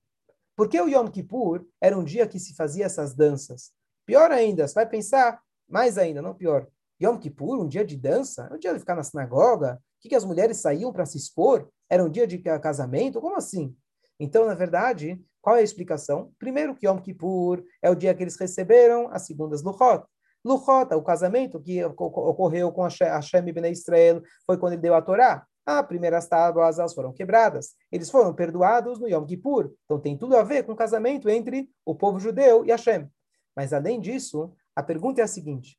Porque 0.55 0.81
o 0.81 0.89
Yom 0.89 1.09
Kippur 1.09 1.67
era 1.81 1.99
um 1.99 2.05
dia 2.05 2.25
que 2.25 2.39
se 2.39 2.55
fazia 2.55 2.85
essas 2.85 3.15
danças. 3.15 3.73
Pior 4.07 4.31
ainda, 4.31 4.69
você 4.69 4.75
vai 4.75 4.89
pensar, 4.89 5.41
mais 5.69 5.99
ainda, 5.99 6.23
não 6.23 6.35
pior. 6.35 6.69
Yom 7.03 7.19
Kippur, 7.19 7.61
um 7.61 7.67
dia 7.67 7.85
de 7.85 7.97
dança, 7.97 8.49
um 8.53 8.59
dia 8.59 8.73
de 8.73 8.79
ficar 8.79 8.95
na 8.95 9.03
sinagoga, 9.03 9.83
que, 10.05 10.11
que 10.11 10.15
as 10.15 10.25
mulheres 10.25 10.59
saíam 10.59 10.93
para 10.93 11.05
se 11.05 11.17
expor? 11.17 11.69
Era 11.91 12.05
um 12.05 12.11
dia 12.11 12.27
de 12.27 12.39
casamento? 12.39 13.21
Como 13.21 13.37
assim? 13.37 13.75
Então, 14.21 14.47
na 14.47 14.55
verdade, 14.55 15.19
qual 15.41 15.57
é 15.57 15.61
a 15.61 15.63
explicação? 15.63 16.31
Primeiro 16.39 16.77
que 16.77 16.87
Yom 16.87 17.01
Kippur 17.01 17.65
é 17.83 17.91
o 17.91 17.95
dia 17.95 18.15
que 18.15 18.23
eles 18.23 18.37
receberam 18.39 19.09
as 19.11 19.27
segundas 19.27 19.63
Luchot. 19.63 20.05
Luchot, 20.45 20.95
o 20.95 21.03
casamento 21.03 21.59
que 21.59 21.83
ocorreu 21.85 22.71
com 22.71 22.83
Hashem 22.83 23.49
ibn 23.49 23.67
Israel, 23.67 24.23
foi 24.47 24.59
quando 24.59 24.75
ele 24.75 24.83
deu 24.83 24.95
a 24.95 25.01
Torá. 25.01 25.45
As 25.67 25.87
primeiras 25.87 26.27
tábuas 26.29 26.77
foram 26.93 27.13
quebradas. 27.13 27.75
Eles 27.91 28.11
foram 28.11 28.35
perdoados 28.35 28.99
no 29.01 29.09
Yom 29.09 29.25
Kippur. 29.25 29.73
Então 29.85 29.99
tem 29.99 30.17
tudo 30.17 30.37
a 30.37 30.43
ver 30.43 30.65
com 30.65 30.73
o 30.73 30.77
casamento 30.77 31.29
entre 31.29 31.71
o 31.85 31.95
povo 31.95 32.21
judeu 32.21 32.65
e 32.65 32.71
Hashem. 32.71 33.11
Mas 33.57 33.73
além 33.73 34.01
disso, 34.01 34.53
a 34.77 34.83
pergunta 34.83 35.21
é 35.21 35.25
a 35.25 35.29
seguinte: 35.29 35.79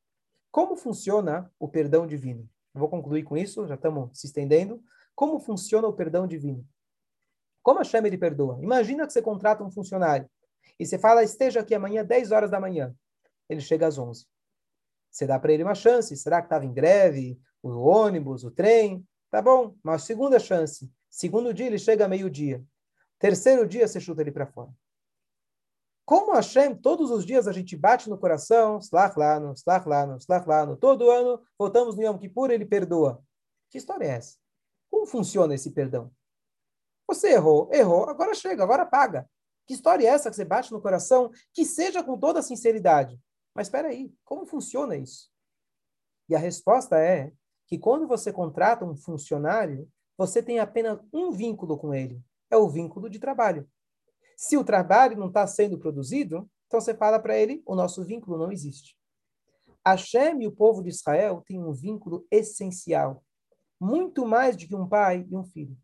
como 0.52 0.76
funciona 0.76 1.52
o 1.60 1.68
perdão 1.68 2.08
divino? 2.08 2.50
vou 2.74 2.90
concluir 2.90 3.24
com 3.24 3.38
isso, 3.38 3.66
já 3.68 3.76
estamos 3.76 4.18
se 4.18 4.28
estendendo. 4.28 4.84
Como 5.16 5.40
funciona 5.40 5.88
o 5.88 5.94
perdão 5.94 6.28
divino? 6.28 6.68
Como 7.64 7.80
a 7.80 7.84
Hashem 7.84 8.06
ele 8.06 8.18
perdoa? 8.18 8.60
Imagina 8.62 9.08
que 9.08 9.14
você 9.14 9.22
contrata 9.22 9.64
um 9.64 9.72
funcionário 9.72 10.30
e 10.80 10.86
você 10.86 11.00
fala, 11.00 11.24
esteja 11.24 11.62
aqui 11.62 11.74
amanhã 11.74 12.04
10 12.04 12.32
horas 12.32 12.52
da 12.52 12.60
manhã. 12.60 12.94
Ele 13.48 13.62
chega 13.62 13.88
às 13.88 13.98
11. 13.98 14.26
Você 15.10 15.26
dá 15.26 15.40
para 15.40 15.54
ele 15.54 15.64
uma 15.64 15.76
chance. 15.76 16.16
Será 16.18 16.42
que 16.42 16.48
estava 16.48 16.66
em 16.66 16.74
greve? 16.74 17.40
O 17.64 17.70
ônibus, 17.70 18.44
o 18.44 18.52
trem? 18.52 19.06
Tá 19.30 19.42
bom, 19.42 19.76
uma 19.84 19.98
segunda 19.98 20.40
chance. 20.40 20.92
Segundo 21.10 21.54
dia, 21.54 21.68
ele 21.68 21.80
chega 21.80 22.08
meio-dia. 22.08 22.64
Terceiro 23.20 23.68
dia, 23.68 23.88
você 23.88 24.00
chuta 24.00 24.22
ele 24.22 24.32
para 24.32 24.46
fora. 24.46 24.72
Como 26.06 26.34
Hashem, 26.34 26.76
todos 26.76 27.10
os 27.10 27.26
dias 27.26 27.48
a 27.48 27.52
gente 27.52 27.76
bate 27.76 28.10
no 28.10 28.18
coração, 28.18 28.78
slach 28.78 29.18
lano, 29.18 29.54
slach 29.54 29.88
lano, 29.88 30.18
slach 30.18 30.48
lano, 30.48 30.78
todo 30.78 31.10
ano, 31.10 31.42
voltamos 31.58 31.96
no 31.96 32.04
Yom 32.04 32.18
Kippur, 32.18 32.52
ele 32.52 32.66
perdoa. 32.66 33.24
Que 33.72 33.80
história 33.80 34.06
é 34.06 34.10
essa? 34.10 34.38
Como 34.92 35.08
funciona 35.08 35.56
esse 35.56 35.72
perdão? 35.72 36.12
Você 37.08 37.34
errou, 37.34 37.70
errou, 37.74 38.08
agora 38.08 38.36
chega, 38.36 38.64
agora 38.64 38.86
paga. 38.86 39.28
Que 39.66 39.74
história 39.74 40.06
é 40.06 40.10
essa 40.10 40.30
que 40.30 40.36
você 40.36 40.46
bate 40.46 40.72
no 40.72 40.82
coração? 40.82 41.32
Que 41.52 41.66
seja 41.66 42.04
com 42.04 42.20
toda 42.20 42.42
sinceridade. 42.42 43.20
Mas 43.56 43.68
espera 43.68 43.88
aí, 43.88 44.14
como 44.24 44.46
funciona 44.46 44.96
isso? 44.96 45.32
E 46.30 46.36
a 46.36 46.40
resposta 46.40 47.00
é 47.00 47.32
que 47.68 47.78
quando 47.78 48.08
você 48.08 48.32
contrata 48.32 48.86
um 48.86 48.96
funcionário, 48.96 49.90
você 50.18 50.42
tem 50.42 50.60
apenas 50.60 51.00
um 51.12 51.32
vínculo 51.32 51.78
com 51.78 51.94
ele, 51.94 52.22
é 52.50 52.58
o 52.58 52.70
vínculo 52.70 53.10
de 53.10 53.20
trabalho. 53.20 53.68
Se 54.38 54.58
o 54.58 54.64
trabalho 54.64 55.18
não 55.18 55.28
está 55.28 55.46
sendo 55.48 55.78
produzido, 55.78 56.50
então 56.68 56.80
você 56.80 56.94
fala 56.94 57.20
para 57.20 57.38
ele, 57.38 57.62
o 57.66 57.76
nosso 57.76 58.04
vínculo 58.04 58.38
não 58.38 58.52
existe. 58.52 58.98
Hashem 59.86 60.42
e 60.42 60.48
o 60.48 60.52
povo 60.52 60.82
de 60.82 60.90
Israel 60.90 61.44
têm 61.46 61.60
um 61.60 61.72
vínculo 61.72 62.26
essencial, 62.32 63.24
muito 63.80 64.26
mais 64.26 64.56
do 64.56 64.68
que 64.68 64.76
um 64.76 64.88
pai 64.88 65.26
e 65.30 65.36
um 65.36 65.44
filho. 65.44 65.78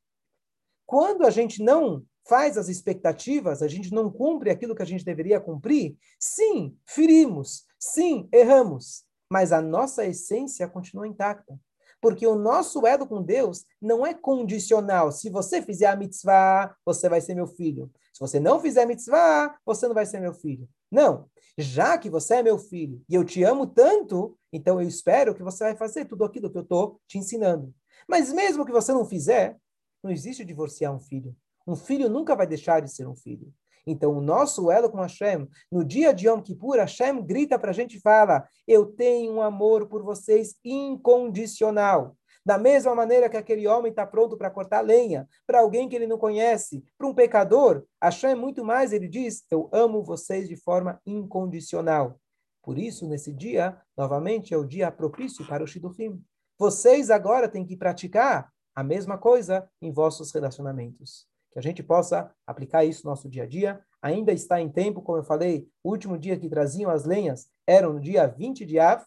Quando 0.85 1.25
a 1.25 1.29
gente 1.29 1.63
não 1.63 2.03
faz 2.27 2.57
as 2.57 2.67
expectativas, 2.67 3.61
a 3.61 3.67
gente 3.67 3.93
não 3.93 4.11
cumpre 4.11 4.49
aquilo 4.49 4.75
que 4.75 4.81
a 4.81 4.85
gente 4.85 5.05
deveria 5.05 5.39
cumprir, 5.39 5.97
sim, 6.19 6.77
ferimos, 6.85 7.65
sim, 7.79 8.27
erramos, 8.31 9.05
mas 9.29 9.51
a 9.51 9.61
nossa 9.61 10.05
essência 10.05 10.67
continua 10.67 11.07
intacta. 11.07 11.59
Porque 12.01 12.25
o 12.25 12.35
nosso 12.35 12.85
elo 12.87 13.05
com 13.05 13.21
Deus 13.21 13.65
não 13.81 14.05
é 14.05 14.13
condicional. 14.13 15.11
Se 15.11 15.29
você 15.29 15.61
fizer 15.61 15.85
a 15.85 15.95
mitzvah, 15.95 16.75
você 16.83 17.07
vai 17.07 17.21
ser 17.21 17.35
meu 17.35 17.47
filho. 17.47 17.91
Se 18.11 18.19
você 18.19 18.39
não 18.39 18.59
fizer 18.59 18.83
a 18.83 18.85
mitzvah, 18.87 19.55
você 19.65 19.87
não 19.87 19.93
vai 19.93 20.05
ser 20.05 20.19
meu 20.19 20.33
filho. 20.33 20.67
Não. 20.91 21.29
Já 21.57 21.97
que 21.97 22.09
você 22.09 22.35
é 22.35 22.43
meu 22.43 22.57
filho 22.57 23.01
e 23.07 23.15
eu 23.15 23.23
te 23.23 23.43
amo 23.43 23.67
tanto, 23.67 24.37
então 24.51 24.81
eu 24.81 24.87
espero 24.87 25.35
que 25.35 25.43
você 25.43 25.63
vai 25.65 25.75
fazer 25.75 26.05
tudo 26.05 26.23
aquilo 26.23 26.49
que 26.49 26.57
eu 26.57 26.63
estou 26.63 26.99
te 27.07 27.17
ensinando. 27.17 27.73
Mas 28.07 28.33
mesmo 28.33 28.65
que 28.65 28.71
você 28.71 28.91
não 28.91 29.05
fizer, 29.05 29.57
não 30.03 30.11
existe 30.11 30.43
divorciar 30.43 30.93
um 30.93 30.99
filho. 30.99 31.35
Um 31.67 31.75
filho 31.75 32.09
nunca 32.09 32.35
vai 32.35 32.47
deixar 32.47 32.81
de 32.81 32.91
ser 32.91 33.07
um 33.07 33.15
filho. 33.15 33.53
Então, 33.85 34.15
o 34.15 34.21
nosso 34.21 34.71
elo 34.71 34.89
com 34.89 34.99
Hashem, 34.99 35.47
no 35.71 35.83
dia 35.83 36.13
de 36.13 36.27
Yom 36.27 36.41
Kippur, 36.41 36.77
Hashem 36.77 37.21
grita 37.23 37.57
para 37.57 37.71
a 37.71 37.73
gente 37.73 37.97
e 37.97 38.01
fala: 38.01 38.47
Eu 38.67 38.85
tenho 38.85 39.33
um 39.33 39.41
amor 39.41 39.87
por 39.87 40.03
vocês 40.03 40.55
incondicional. 40.63 42.15
Da 42.43 42.57
mesma 42.57 42.95
maneira 42.95 43.29
que 43.29 43.37
aquele 43.37 43.67
homem 43.67 43.91
está 43.91 44.05
pronto 44.05 44.35
para 44.35 44.49
cortar 44.49 44.81
lenha 44.81 45.27
para 45.45 45.59
alguém 45.59 45.87
que 45.87 45.95
ele 45.95 46.07
não 46.07 46.17
conhece, 46.17 46.83
para 46.97 47.07
um 47.07 47.13
pecador, 47.13 47.83
Hashem 48.01 48.35
muito 48.35 48.63
mais, 48.63 48.93
ele 48.93 49.07
diz: 49.07 49.43
Eu 49.49 49.69
amo 49.71 50.03
vocês 50.03 50.47
de 50.47 50.55
forma 50.55 50.99
incondicional. 51.05 52.19
Por 52.63 52.77
isso, 52.77 53.07
nesse 53.07 53.33
dia, 53.33 53.79
novamente, 53.97 54.53
é 54.53 54.57
o 54.57 54.65
dia 54.65 54.91
propício 54.91 55.45
para 55.47 55.63
o 55.63 55.67
Shidduchim. 55.67 56.21
Vocês 56.57 57.09
agora 57.09 57.49
têm 57.49 57.65
que 57.65 57.75
praticar 57.75 58.51
a 58.75 58.83
mesma 58.83 59.17
coisa 59.17 59.67
em 59.81 59.91
vossos 59.91 60.31
relacionamentos 60.31 61.30
que 61.51 61.59
a 61.59 61.61
gente 61.61 61.83
possa 61.83 62.31
aplicar 62.47 62.85
isso 62.85 63.03
no 63.03 63.11
nosso 63.11 63.29
dia 63.29 63.43
a 63.43 63.47
dia. 63.47 63.81
Ainda 64.01 64.31
está 64.31 64.59
em 64.59 64.69
tempo, 64.69 65.01
como 65.01 65.19
eu 65.19 65.23
falei, 65.23 65.67
o 65.83 65.89
último 65.89 66.17
dia 66.17 66.37
que 66.37 66.49
traziam 66.49 66.89
as 66.89 67.05
lenhas 67.05 67.47
era 67.67 67.87
no 67.87 67.99
dia 67.99 68.25
20 68.25 68.65
de 68.65 68.79
Av, 68.79 69.03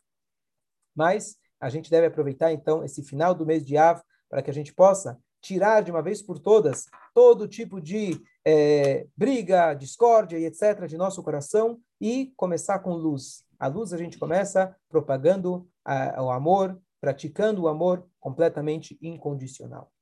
mas 0.94 1.36
a 1.60 1.68
gente 1.68 1.90
deve 1.90 2.06
aproveitar 2.06 2.52
então 2.52 2.84
esse 2.84 3.02
final 3.02 3.34
do 3.34 3.46
mês 3.46 3.64
de 3.64 3.76
Av 3.76 4.00
para 4.28 4.42
que 4.42 4.50
a 4.50 4.54
gente 4.54 4.74
possa 4.74 5.18
tirar 5.40 5.82
de 5.82 5.90
uma 5.90 6.02
vez 6.02 6.22
por 6.22 6.38
todas 6.38 6.86
todo 7.14 7.46
tipo 7.46 7.80
de 7.80 8.20
é, 8.44 9.06
briga, 9.16 9.74
discórdia 9.74 10.38
e 10.38 10.44
etc. 10.44 10.86
de 10.86 10.96
nosso 10.96 11.22
coração 11.22 11.78
e 12.00 12.32
começar 12.36 12.78
com 12.80 12.94
luz. 12.94 13.44
A 13.58 13.66
luz 13.66 13.92
a 13.92 13.96
gente 13.96 14.18
começa 14.18 14.74
propagando 14.88 15.68
a, 15.84 16.22
o 16.22 16.30
amor, 16.30 16.80
praticando 17.00 17.62
o 17.62 17.68
amor 17.68 18.06
completamente 18.18 18.98
incondicional. 19.00 19.93